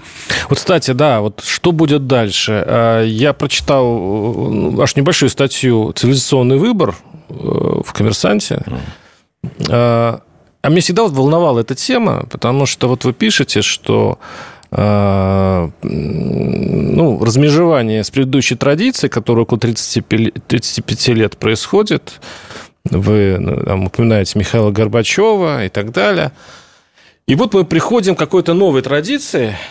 Вот, 0.50 0.60
кстати, 0.60 0.92
да, 0.92 1.20
вот 1.20 1.44
что 1.46 1.74
будет 1.74 2.08
дальше? 2.08 2.64
Э, 2.66 3.04
я 3.06 3.34
прочитал 3.34 4.78
э, 4.78 4.82
аж 4.82 4.96
небольшую 4.96 5.30
статью 5.30 5.92
«Цивилизационный 5.94 6.58
выбор» 6.58 6.96
э, 7.30 7.34
в 7.34 7.94
«Коммерсанте». 7.94 8.64
А 10.62 10.70
меня 10.70 10.82
всегда 10.82 11.04
вот 11.04 11.14
волновала 11.14 11.62
эта 11.62 11.76
тема, 11.76 12.26
потому 12.30 12.66
что 12.66 12.88
вот 12.88 13.06
вы 13.06 13.14
пишете, 13.14 13.62
что 13.62 14.20
ну, 14.72 15.72
размежевание 17.24 18.04
с 18.04 18.12
предыдущей 18.12 18.56
традицией, 18.56 19.10
которая 19.10 19.44
около 19.44 19.60
35, 19.60 20.46
35 20.48 21.08
лет 21.08 21.38
происходит. 21.38 22.22
Вы 22.84 23.38
ну, 23.40 23.64
там, 23.64 23.88
упоминаете 23.88 24.38
Михаила 24.38 24.70
Горбачева 24.70 25.66
и 25.66 25.70
так 25.70 25.92
далее. 25.92 26.34
И 27.26 27.34
вот 27.34 27.56
мы 27.56 27.66
приходим 27.66 28.14
к 28.16 28.20
какой-то 28.20 28.54
новой 28.54 28.84
традиции– 28.84 29.56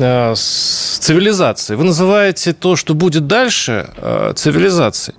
Э, 0.00 0.34
с 0.34 0.98
цивилизацией. 1.00 1.76
Вы 1.76 1.84
называете 1.84 2.54
то, 2.54 2.74
что 2.74 2.94
будет 2.94 3.26
дальше, 3.26 3.90
э, 3.96 4.32
цивилизацией. 4.34 5.16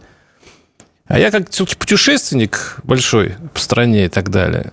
А 1.12 1.20
я 1.20 1.30
как 1.30 1.50
все-таки 1.50 1.76
путешественник 1.76 2.78
большой 2.84 3.36
по 3.54 3.60
стране 3.60 4.06
и 4.06 4.08
так 4.08 4.30
далее, 4.30 4.72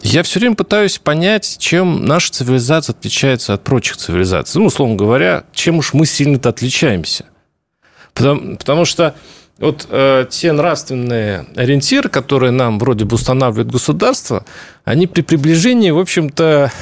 я 0.00 0.22
все 0.22 0.40
время 0.40 0.56
пытаюсь 0.56 0.96
понять, 0.96 1.58
чем 1.58 2.06
наша 2.06 2.32
цивилизация 2.32 2.94
отличается 2.94 3.52
от 3.52 3.62
прочих 3.62 3.98
цивилизаций. 3.98 4.58
Ну, 4.58 4.68
условно 4.68 4.96
говоря, 4.96 5.44
чем 5.52 5.76
уж 5.76 5.92
мы 5.92 6.06
сильно-то 6.06 6.48
отличаемся. 6.48 7.26
Потому, 8.14 8.56
потому 8.56 8.86
что 8.86 9.14
вот 9.60 9.86
э, 9.90 10.24
те 10.30 10.52
нравственные 10.52 11.44
ориентиры, 11.54 12.08
которые 12.08 12.50
нам 12.50 12.78
вроде 12.78 13.04
бы 13.04 13.16
устанавливает 13.16 13.70
государство, 13.70 14.46
они 14.84 15.06
при 15.06 15.20
приближении, 15.20 15.90
в 15.90 15.98
общем-то, 15.98 16.72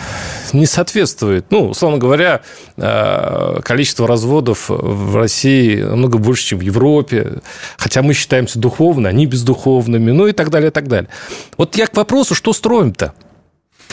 не 0.53 0.65
соответствуют. 0.65 1.47
Ну, 1.51 1.71
условно 1.71 1.99
говоря, 1.99 2.43
э, 2.77 3.61
количество 3.65 4.07
разводов 4.07 4.67
в 4.69 5.17
России 5.17 5.83
намного 5.83 6.19
больше, 6.19 6.45
чем 6.45 6.61
в 6.61 6.63
Европе, 6.63 7.41
хотя 7.77 8.03
мы 8.03 8.15
считаемся 8.15 8.61
духовными, 8.61 9.09
они 9.09 9.27
бездуховными, 9.27 10.13
ну 10.13 10.29
и 10.29 10.33
так 10.33 10.51
далее, 10.51 10.69
и 10.69 10.73
так 10.73 10.87
далее. 10.87 11.11
Вот 11.57 11.77
я 11.77 11.89
к 11.89 11.97
вопросу, 11.97 12.37
что 12.37 12.53
строим-то? 12.53 13.13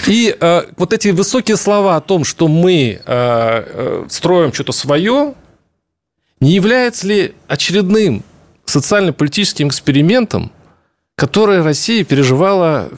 И 0.05 0.35
э, 0.39 0.61
вот 0.77 0.93
эти 0.93 1.07
высокие 1.07 1.57
слова 1.57 1.95
о 1.95 2.01
том, 2.01 2.23
что 2.23 2.47
мы 2.47 3.01
э, 3.03 3.03
э 3.05 4.05
строим 4.09 4.53
что-то 4.53 4.73
свое, 4.73 5.33
не 6.39 6.51
является 6.51 7.07
ли 7.07 7.33
очередным 7.47 8.23
социально-политическим 8.65 9.67
экспериментом, 9.67 10.51
который 11.15 11.61
Россия 11.61 12.03
переживала, 12.03 12.89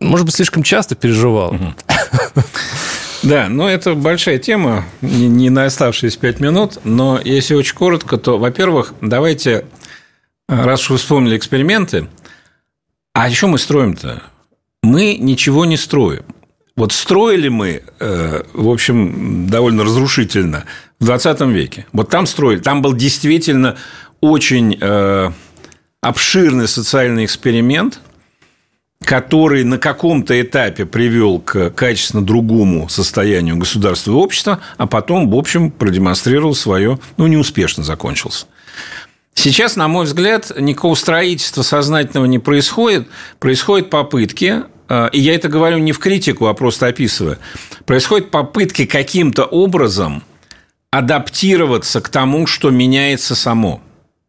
может 0.00 0.26
быть, 0.26 0.34
слишком 0.34 0.62
часто 0.62 0.94
переживала. 0.94 1.74
Да, 3.22 3.48
но 3.48 3.68
это 3.68 3.94
большая 3.94 4.38
тема, 4.38 4.84
не 5.00 5.50
на 5.50 5.64
оставшиеся 5.64 6.18
пять 6.18 6.38
минут, 6.38 6.78
но 6.84 7.20
если 7.24 7.54
очень 7.54 7.74
коротко, 7.74 8.18
то, 8.18 8.38
во-первых, 8.38 8.94
давайте, 9.00 9.66
раз 10.48 10.82
уж 10.82 10.90
вы 10.90 10.96
вспомнили 10.98 11.36
эксперименты, 11.36 12.08
а 13.14 13.28
еще 13.28 13.46
мы 13.48 13.58
строим-то? 13.58 14.22
Мы 14.82 15.16
ничего 15.16 15.64
не 15.64 15.76
строим. 15.76 16.24
Вот 16.76 16.92
строили 16.92 17.48
мы, 17.48 17.82
э, 17.98 18.42
в 18.52 18.68
общем, 18.68 19.48
довольно 19.48 19.82
разрушительно 19.82 20.64
в 21.00 21.06
20 21.06 21.40
веке. 21.50 21.86
Вот 21.92 22.10
там 22.10 22.26
строили, 22.26 22.60
там 22.60 22.82
был 22.82 22.92
действительно 22.92 23.76
очень 24.20 24.78
э, 24.80 25.30
обширный 26.00 26.68
социальный 26.68 27.24
эксперимент, 27.24 28.00
который 29.04 29.64
на 29.64 29.78
каком-то 29.78 30.40
этапе 30.40 30.86
привел 30.86 31.38
к 31.38 31.70
качественно 31.70 32.24
другому 32.24 32.88
состоянию 32.88 33.56
государства 33.56 34.12
и 34.12 34.14
общества, 34.14 34.60
а 34.78 34.86
потом, 34.86 35.30
в 35.30 35.36
общем, 35.36 35.70
продемонстрировал 35.70 36.54
свое, 36.54 36.98
ну, 37.16 37.26
неуспешно 37.26 37.84
закончился. 37.84 38.46
Сейчас, 39.34 39.76
на 39.76 39.86
мой 39.86 40.06
взгляд, 40.06 40.50
никакого 40.58 40.94
строительства 40.94 41.62
сознательного 41.62 42.24
не 42.24 42.38
происходит. 42.38 43.06
Происходят 43.38 43.90
попытки, 43.90 44.62
э, 44.88 45.08
и 45.12 45.20
я 45.20 45.34
это 45.34 45.48
говорю 45.48 45.78
не 45.78 45.92
в 45.92 45.98
критику, 45.98 46.46
а 46.46 46.54
просто 46.54 46.86
описываю, 46.86 47.38
происходят 47.84 48.30
попытки 48.30 48.86
каким-то 48.86 49.44
образом 49.44 50.22
адаптироваться 50.90 52.00
к 52.00 52.08
тому, 52.08 52.46
что 52.46 52.70
меняется 52.70 53.34
само. 53.34 53.82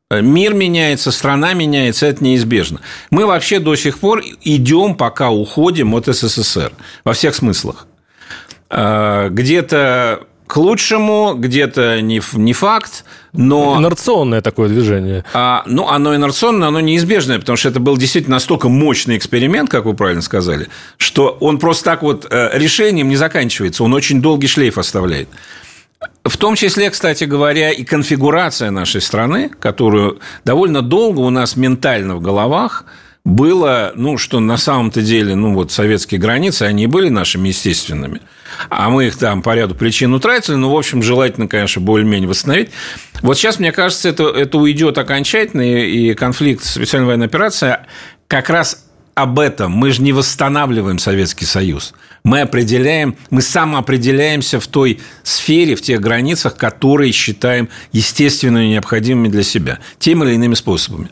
Мир 0.09 0.53
меняется, 0.53 1.11
страна 1.11 1.53
меняется, 1.53 2.05
это 2.05 2.23
неизбежно. 2.23 2.79
Мы 3.11 3.25
вообще 3.25 3.59
до 3.59 3.75
сих 3.75 3.99
пор 3.99 4.23
идем, 4.41 4.95
пока 4.95 5.31
уходим 5.31 5.93
от 5.95 6.05
СССР 6.05 6.71
во 7.03 7.11
всех 7.11 7.35
смыслах. 7.35 7.87
А, 8.69 9.27
где-то 9.27 10.21
к 10.47 10.55
лучшему, 10.55 11.33
где-то 11.35 11.99
не, 11.99 12.21
не 12.35 12.53
факт, 12.53 13.03
но... 13.33 13.77
Инерционное 13.81 14.41
такое 14.41 14.69
движение. 14.69 15.25
А, 15.33 15.63
ну, 15.65 15.89
оно 15.89 16.15
инерционное, 16.15 16.69
оно 16.69 16.79
неизбежное, 16.79 17.39
потому 17.39 17.57
что 17.57 17.67
это 17.67 17.81
был 17.81 17.97
действительно 17.97 18.37
настолько 18.37 18.69
мощный 18.69 19.17
эксперимент, 19.17 19.69
как 19.69 19.83
вы 19.83 19.93
правильно 19.93 20.21
сказали, 20.21 20.69
что 20.95 21.37
он 21.41 21.59
просто 21.59 21.83
так 21.83 22.01
вот 22.01 22.25
э, 22.29 22.51
решением 22.53 23.09
не 23.09 23.17
заканчивается, 23.17 23.83
он 23.83 23.93
очень 23.93 24.21
долгий 24.21 24.47
шлейф 24.47 24.77
оставляет. 24.77 25.27
В 26.27 26.35
том 26.37 26.55
числе, 26.55 26.89
кстати 26.89 27.23
говоря, 27.23 27.71
и 27.71 27.83
конфигурация 27.83 28.69
нашей 28.69 29.01
страны, 29.01 29.49
которую 29.59 30.19
довольно 30.43 30.81
долго 30.81 31.19
у 31.19 31.29
нас 31.29 31.55
ментально 31.55 32.15
в 32.15 32.21
головах 32.21 32.83
было, 33.23 33.91
ну, 33.95 34.17
что 34.17 34.39
на 34.39 34.57
самом-то 34.57 35.01
деле, 35.01 35.35
ну, 35.35 35.53
вот 35.53 35.71
советские 35.71 36.19
границы, 36.19 36.63
они 36.63 36.87
были 36.87 37.09
нашими 37.09 37.49
естественными, 37.49 38.21
а 38.69 38.89
мы 38.89 39.07
их 39.07 39.17
там 39.17 39.41
по 39.41 39.55
ряду 39.55 39.75
причин 39.75 40.13
утратили, 40.13 40.55
ну, 40.55 40.69
в 40.69 40.77
общем, 40.77 41.01
желательно, 41.01 41.47
конечно, 41.47 41.81
более-менее 41.81 42.29
восстановить. 42.29 42.71
Вот 43.21 43.37
сейчас, 43.37 43.59
мне 43.59 43.71
кажется, 43.71 44.09
это, 44.09 44.29
это 44.29 44.57
уйдет 44.57 44.97
окончательно, 44.97 45.61
и 45.61 46.13
конфликт 46.13 46.63
специальной 46.63 47.07
военной 47.07 47.27
операции 47.27 47.79
как 48.27 48.49
раз 48.49 48.85
об 49.17 49.39
этом. 49.39 49.71
Мы 49.71 49.91
же 49.91 50.03
не 50.03 50.13
восстанавливаем 50.13 50.99
Советский 50.99 51.45
Союз. 51.45 51.95
Мы 52.27 52.41
определяем, 52.41 53.15
мы 53.29 53.41
самоопределяемся 53.41 54.59
в 54.59 54.67
той 54.67 54.99
сфере, 55.23 55.75
в 55.75 55.81
тех 55.81 56.01
границах, 56.01 56.57
которые 56.57 57.13
считаем 57.13 57.69
естественными 57.93 58.65
и 58.65 58.69
необходимыми 58.71 59.29
для 59.29 59.43
себя, 59.43 59.79
теми 59.97 60.25
или 60.25 60.33
иными 60.33 60.53
способами. 60.55 61.07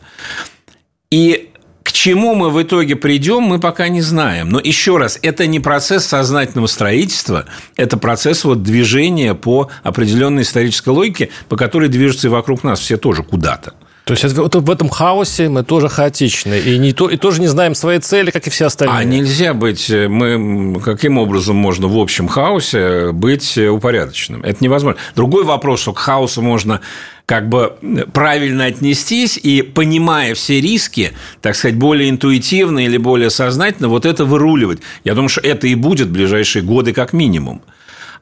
И 1.10 1.52
к 1.82 1.92
чему 1.92 2.34
мы 2.34 2.50
в 2.50 2.62
итоге 2.62 2.96
придем, 2.96 3.44
мы 3.44 3.58
пока 3.58 3.88
не 3.88 4.02
знаем. 4.02 4.50
Но 4.50 4.60
еще 4.60 4.98
раз, 4.98 5.18
это 5.22 5.46
не 5.46 5.58
процесс 5.58 6.04
сознательного 6.04 6.66
строительства, 6.66 7.46
это 7.76 7.96
процесс 7.96 8.44
вот 8.44 8.62
движения 8.62 9.32
по 9.32 9.70
определенной 9.84 10.42
исторической 10.42 10.90
логике, 10.90 11.30
по 11.48 11.56
которой 11.56 11.88
движутся 11.88 12.26
и 12.26 12.30
вокруг 12.30 12.62
нас 12.62 12.78
все 12.78 12.98
тоже 12.98 13.22
куда-то. 13.22 13.72
То 14.06 14.12
есть 14.12 14.24
вот 14.36 14.54
в 14.54 14.70
этом 14.70 14.88
хаосе 14.88 15.48
мы 15.48 15.64
тоже 15.64 15.88
хаотичны 15.88 16.60
и, 16.60 16.78
не 16.78 16.92
то, 16.92 17.10
и 17.10 17.16
тоже 17.16 17.40
не 17.40 17.48
знаем 17.48 17.74
своей 17.74 17.98
цели, 17.98 18.30
как 18.30 18.46
и 18.46 18.50
все 18.50 18.66
остальные. 18.66 18.96
А 18.96 19.02
нельзя 19.02 19.52
быть, 19.52 19.90
мы, 19.90 20.80
каким 20.80 21.18
образом 21.18 21.56
можно 21.56 21.88
в 21.88 21.98
общем 21.98 22.28
хаосе 22.28 23.10
быть 23.10 23.58
упорядоченным? 23.58 24.44
Это 24.44 24.62
невозможно. 24.62 25.00
Другой 25.16 25.42
вопрос, 25.42 25.80
что 25.80 25.92
к 25.92 25.98
хаосу 25.98 26.40
можно 26.40 26.82
как 27.26 27.48
бы 27.48 27.74
правильно 28.12 28.66
отнестись 28.66 29.40
и, 29.42 29.62
понимая 29.62 30.36
все 30.36 30.60
риски, 30.60 31.10
так 31.42 31.56
сказать, 31.56 31.76
более 31.76 32.08
интуитивно 32.08 32.84
или 32.84 32.98
более 32.98 33.30
сознательно, 33.30 33.88
вот 33.88 34.06
это 34.06 34.24
выруливать. 34.24 34.78
Я 35.02 35.14
думаю, 35.14 35.30
что 35.30 35.40
это 35.40 35.66
и 35.66 35.74
будет 35.74 36.06
в 36.06 36.12
ближайшие 36.12 36.62
годы 36.62 36.92
как 36.92 37.12
минимум. 37.12 37.60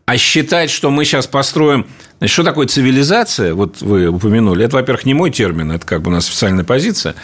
А 0.07 0.17
считать, 0.19 0.71
что 0.71 0.91
мы 0.91 1.05
сейчас 1.05 1.27
построим... 1.27 1.87
Значит, 2.19 2.33
что 2.33 2.45
такое 2.45 2.67
цивилизация? 2.67 3.55
Вот 3.55 3.81
вы 3.81 4.09
упомянули. 4.09 4.65
Это, 4.65 4.77
во-первых, 4.77 5.07
не 5.07 5.15
мой 5.15 5.31
термин, 5.31 5.73
это 5.73 5.87
как 5.87 6.03
бы 6.03 6.11
у 6.11 6.15
нас 6.15 6.29
официальная 6.29 6.65
позиция. 6.65 7.15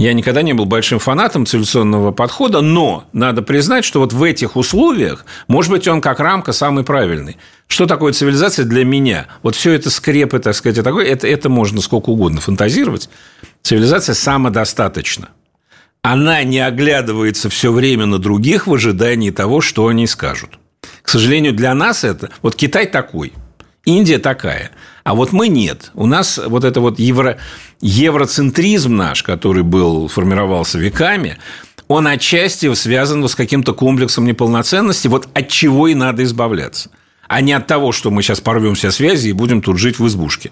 Я 0.00 0.12
никогда 0.12 0.42
не 0.42 0.52
был 0.52 0.64
большим 0.64 1.00
фанатом 1.00 1.44
цивилизационного 1.44 2.12
подхода, 2.12 2.60
но 2.60 3.08
надо 3.12 3.42
признать, 3.42 3.84
что 3.84 3.98
вот 3.98 4.12
в 4.12 4.22
этих 4.22 4.54
условиях, 4.54 5.26
может 5.48 5.72
быть, 5.72 5.88
он 5.88 6.00
как 6.00 6.20
рамка 6.20 6.52
самый 6.52 6.84
правильный. 6.84 7.36
Что 7.66 7.86
такое 7.86 8.12
цивилизация 8.12 8.64
для 8.64 8.84
меня? 8.84 9.26
Вот 9.42 9.56
все 9.56 9.72
это 9.72 9.90
скрепы, 9.90 10.38
так 10.38 10.54
сказать, 10.54 10.82
такое, 10.84 11.04
это, 11.04 11.26
это 11.26 11.48
можно 11.48 11.80
сколько 11.80 12.10
угодно 12.10 12.40
фантазировать. 12.40 13.10
Цивилизация 13.62 14.14
самодостаточна. 14.14 15.30
Она 16.02 16.44
не 16.44 16.60
оглядывается 16.60 17.48
все 17.48 17.72
время 17.72 18.06
на 18.06 18.18
других 18.18 18.68
в 18.68 18.74
ожидании 18.74 19.30
того, 19.30 19.60
что 19.60 19.88
они 19.88 20.06
скажут. 20.06 20.60
К 21.02 21.08
сожалению, 21.08 21.52
для 21.52 21.74
нас 21.74 22.04
это... 22.04 22.30
Вот 22.42 22.54
Китай 22.54 22.86
такой, 22.86 23.32
Индия 23.84 24.18
такая, 24.18 24.70
а 25.04 25.14
вот 25.14 25.32
мы 25.32 25.48
нет. 25.48 25.90
У 25.94 26.06
нас 26.06 26.38
вот 26.38 26.64
это 26.64 26.80
вот 26.80 26.98
евро, 26.98 27.38
евроцентризм 27.80 28.96
наш, 28.96 29.22
который 29.22 29.62
был, 29.62 30.08
формировался 30.08 30.78
веками, 30.78 31.38
он 31.88 32.06
отчасти 32.06 32.72
связан 32.74 33.26
с 33.26 33.34
каким-то 33.34 33.72
комплексом 33.72 34.26
неполноценности, 34.26 35.08
вот 35.08 35.28
от 35.32 35.48
чего 35.48 35.88
и 35.88 35.94
надо 35.94 36.22
избавляться. 36.24 36.90
А 37.26 37.40
не 37.40 37.52
от 37.52 37.66
того, 37.66 37.92
что 37.92 38.10
мы 38.10 38.22
сейчас 38.22 38.40
порвем 38.40 38.74
все 38.74 38.90
связи 38.90 39.28
и 39.28 39.32
будем 39.32 39.62
тут 39.62 39.78
жить 39.78 39.98
в 39.98 40.06
избушке. 40.06 40.50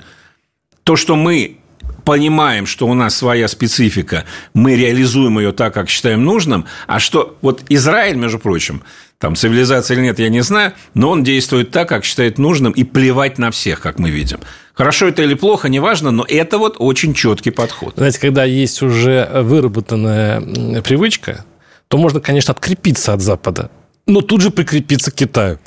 То, 0.83 0.97
что 0.97 1.17
мы 1.17 1.59
понимаем, 2.05 2.67
что 2.67 2.87
у 2.87 2.95
нас 2.95 3.17
своя 3.17 3.49
специфика, 3.49 4.25
мы 4.55 4.77
реализуем 4.77 5.39
ее 5.39 5.53
так, 5.53 5.75
как 5.75 5.91
считаем 5.91 6.25
нужным, 6.25 6.65
а 6.87 7.01
что 7.01 7.37
вот 7.43 7.63
Израиль, 7.69 8.17
между 8.17 8.39
прочим, 8.39 8.83
там 9.19 9.35
цивилизация 9.35 9.97
или 9.97 10.05
нет, 10.05 10.19
я 10.19 10.29
не 10.29 10.43
знаю, 10.43 10.73
но 10.95 11.11
он 11.11 11.25
действует 11.25 11.71
так, 11.71 11.89
как 11.89 12.05
считает 12.05 12.39
нужным, 12.39 12.73
и 12.73 12.85
плевать 12.85 13.39
на 13.39 13.51
всех, 13.51 13.81
как 13.81 13.99
мы 13.99 14.11
видим. 14.11 14.41
Хорошо 14.75 15.09
это 15.09 15.23
или 15.23 15.35
плохо, 15.35 15.69
неважно, 15.69 16.11
но 16.11 16.25
это 16.29 16.59
вот 16.59 16.77
очень 16.79 17.15
четкий 17.15 17.51
подход. 17.51 17.95
Знаете, 17.97 18.21
когда 18.21 18.45
есть 18.45 18.83
уже 18.83 19.29
выработанная 19.33 20.83
привычка, 20.83 21.45
то 21.89 21.97
можно, 21.97 22.21
конечно, 22.21 22.53
открепиться 22.53 23.15
от 23.15 23.23
Запада. 23.23 23.71
но 24.09 24.21
тут 24.21 24.41
же 24.41 24.51
прикрепиться 24.51 25.11
к 25.11 25.15
Китаю. 25.15 25.59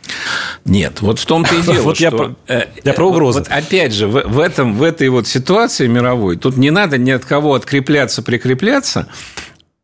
Нет, 0.63 1.01
вот 1.01 1.19
в 1.19 1.25
том-то 1.25 1.55
и 1.55 1.61
дело, 1.63 1.81
вот 1.81 1.95
что... 1.95 2.05
Я 2.05 2.11
про, 2.11 2.35
э, 2.47 2.65
я 2.83 2.93
про 2.93 3.09
угрозы. 3.09 3.39
Вот, 3.39 3.47
опять 3.49 3.93
же, 3.93 4.07
в, 4.07 4.21
в, 4.27 4.39
этом, 4.39 4.77
в 4.77 4.83
этой 4.83 5.09
вот 5.09 5.27
ситуации 5.27 5.87
мировой, 5.87 6.37
тут 6.37 6.55
не 6.55 6.69
надо 6.69 6.97
ни 6.97 7.11
от 7.11 7.25
кого 7.25 7.55
открепляться, 7.55 8.21
прикрепляться. 8.21 9.07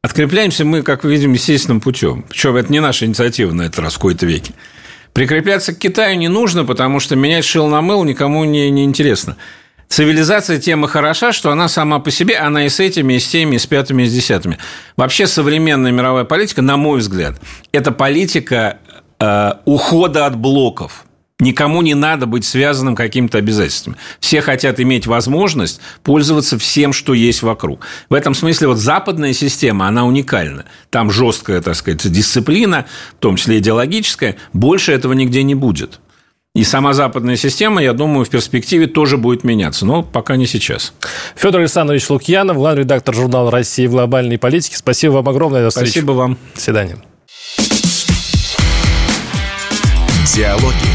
Открепляемся 0.05 0.65
мы, 0.65 0.83
как 0.83 1.03
мы 1.03 1.09
видим, 1.09 1.33
естественным 1.33 1.81
путем. 1.81 2.25
Причем 2.29 2.55
это 2.57 2.71
не 2.71 2.79
наша 2.79 3.07
инициатива 3.07 3.51
на 3.53 3.63
этот 3.63 3.79
раз 3.79 3.93
в 3.93 3.95
какой-то 3.95 4.27
веке. 4.27 4.53
Прикрепляться 5.13 5.73
к 5.73 5.79
Китаю 5.79 6.15
не 6.19 6.27
нужно, 6.27 6.63
потому 6.63 6.99
что 6.99 7.15
менять 7.15 7.43
шил 7.43 7.65
на 7.69 7.81
мыл 7.81 8.03
никому 8.03 8.43
не, 8.43 8.69
не 8.69 8.83
интересно. 8.83 9.35
Цивилизация 9.87 10.59
тема 10.59 10.87
хороша, 10.87 11.33
что 11.33 11.49
она 11.49 11.67
сама 11.67 11.97
по 11.97 12.11
себе, 12.11 12.37
она 12.37 12.67
и 12.67 12.69
с 12.69 12.79
этими, 12.79 13.15
и 13.15 13.19
с 13.19 13.27
теми, 13.27 13.55
и 13.55 13.57
с 13.57 13.65
пятыми, 13.65 14.03
и 14.03 14.05
с 14.05 14.13
десятыми. 14.13 14.59
Вообще 14.95 15.25
современная 15.25 15.91
мировая 15.91 16.23
политика, 16.23 16.61
на 16.61 16.77
мой 16.77 16.99
взгляд, 16.99 17.41
это 17.71 17.91
политика 17.91 18.77
э, 19.19 19.53
ухода 19.65 20.27
от 20.27 20.37
блоков. 20.37 21.04
Никому 21.39 21.81
не 21.81 21.95
надо 21.95 22.27
быть 22.27 22.45
связанным 22.45 22.95
какими-то 22.95 23.37
обязательствами. 23.37 23.97
Все 24.21 24.39
хотят 24.39 24.79
иметь 24.79 25.05
возможность 25.05 25.81
пользоваться 26.01 26.57
всем, 26.57 26.93
что 26.93 27.13
есть 27.13 27.41
вокруг. 27.41 27.85
В 28.09 28.13
этом 28.13 28.33
смысле 28.33 28.69
вот 28.69 28.77
западная 28.77 29.33
система, 29.33 29.87
она 29.87 30.05
уникальна. 30.05 30.63
Там 30.89 31.11
жесткая, 31.11 31.61
так 31.61 31.75
сказать, 31.75 32.09
дисциплина, 32.09 32.85
в 33.17 33.19
том 33.19 33.35
числе 33.35 33.57
идеологическая. 33.57 34.37
Больше 34.53 34.93
этого 34.93 35.11
нигде 35.11 35.43
не 35.43 35.55
будет. 35.55 35.99
И 36.53 36.63
сама 36.63 36.93
западная 36.93 37.35
система, 37.35 37.83
я 37.83 37.91
думаю, 37.91 38.23
в 38.25 38.29
перспективе 38.29 38.87
тоже 38.87 39.17
будет 39.17 39.43
меняться, 39.43 39.85
но 39.85 40.03
пока 40.03 40.37
не 40.37 40.47
сейчас. 40.47 40.93
Федор 41.35 41.59
Александрович 41.59 42.09
Лукьянов, 42.09 42.55
главный 42.55 42.83
редактор 42.83 43.13
журнала 43.13 43.51
«Россия 43.51 43.89
в 43.89 43.91
глобальной 43.91 44.37
политике». 44.37 44.77
Спасибо 44.77 45.11
вам 45.15 45.27
огромное. 45.27 45.63
До 45.63 45.69
встречи. 45.69 45.89
Спасибо 45.89 46.11
вам. 46.13 46.37
До 46.55 46.61
свидания. 46.61 46.95
Диалоги 50.33 50.94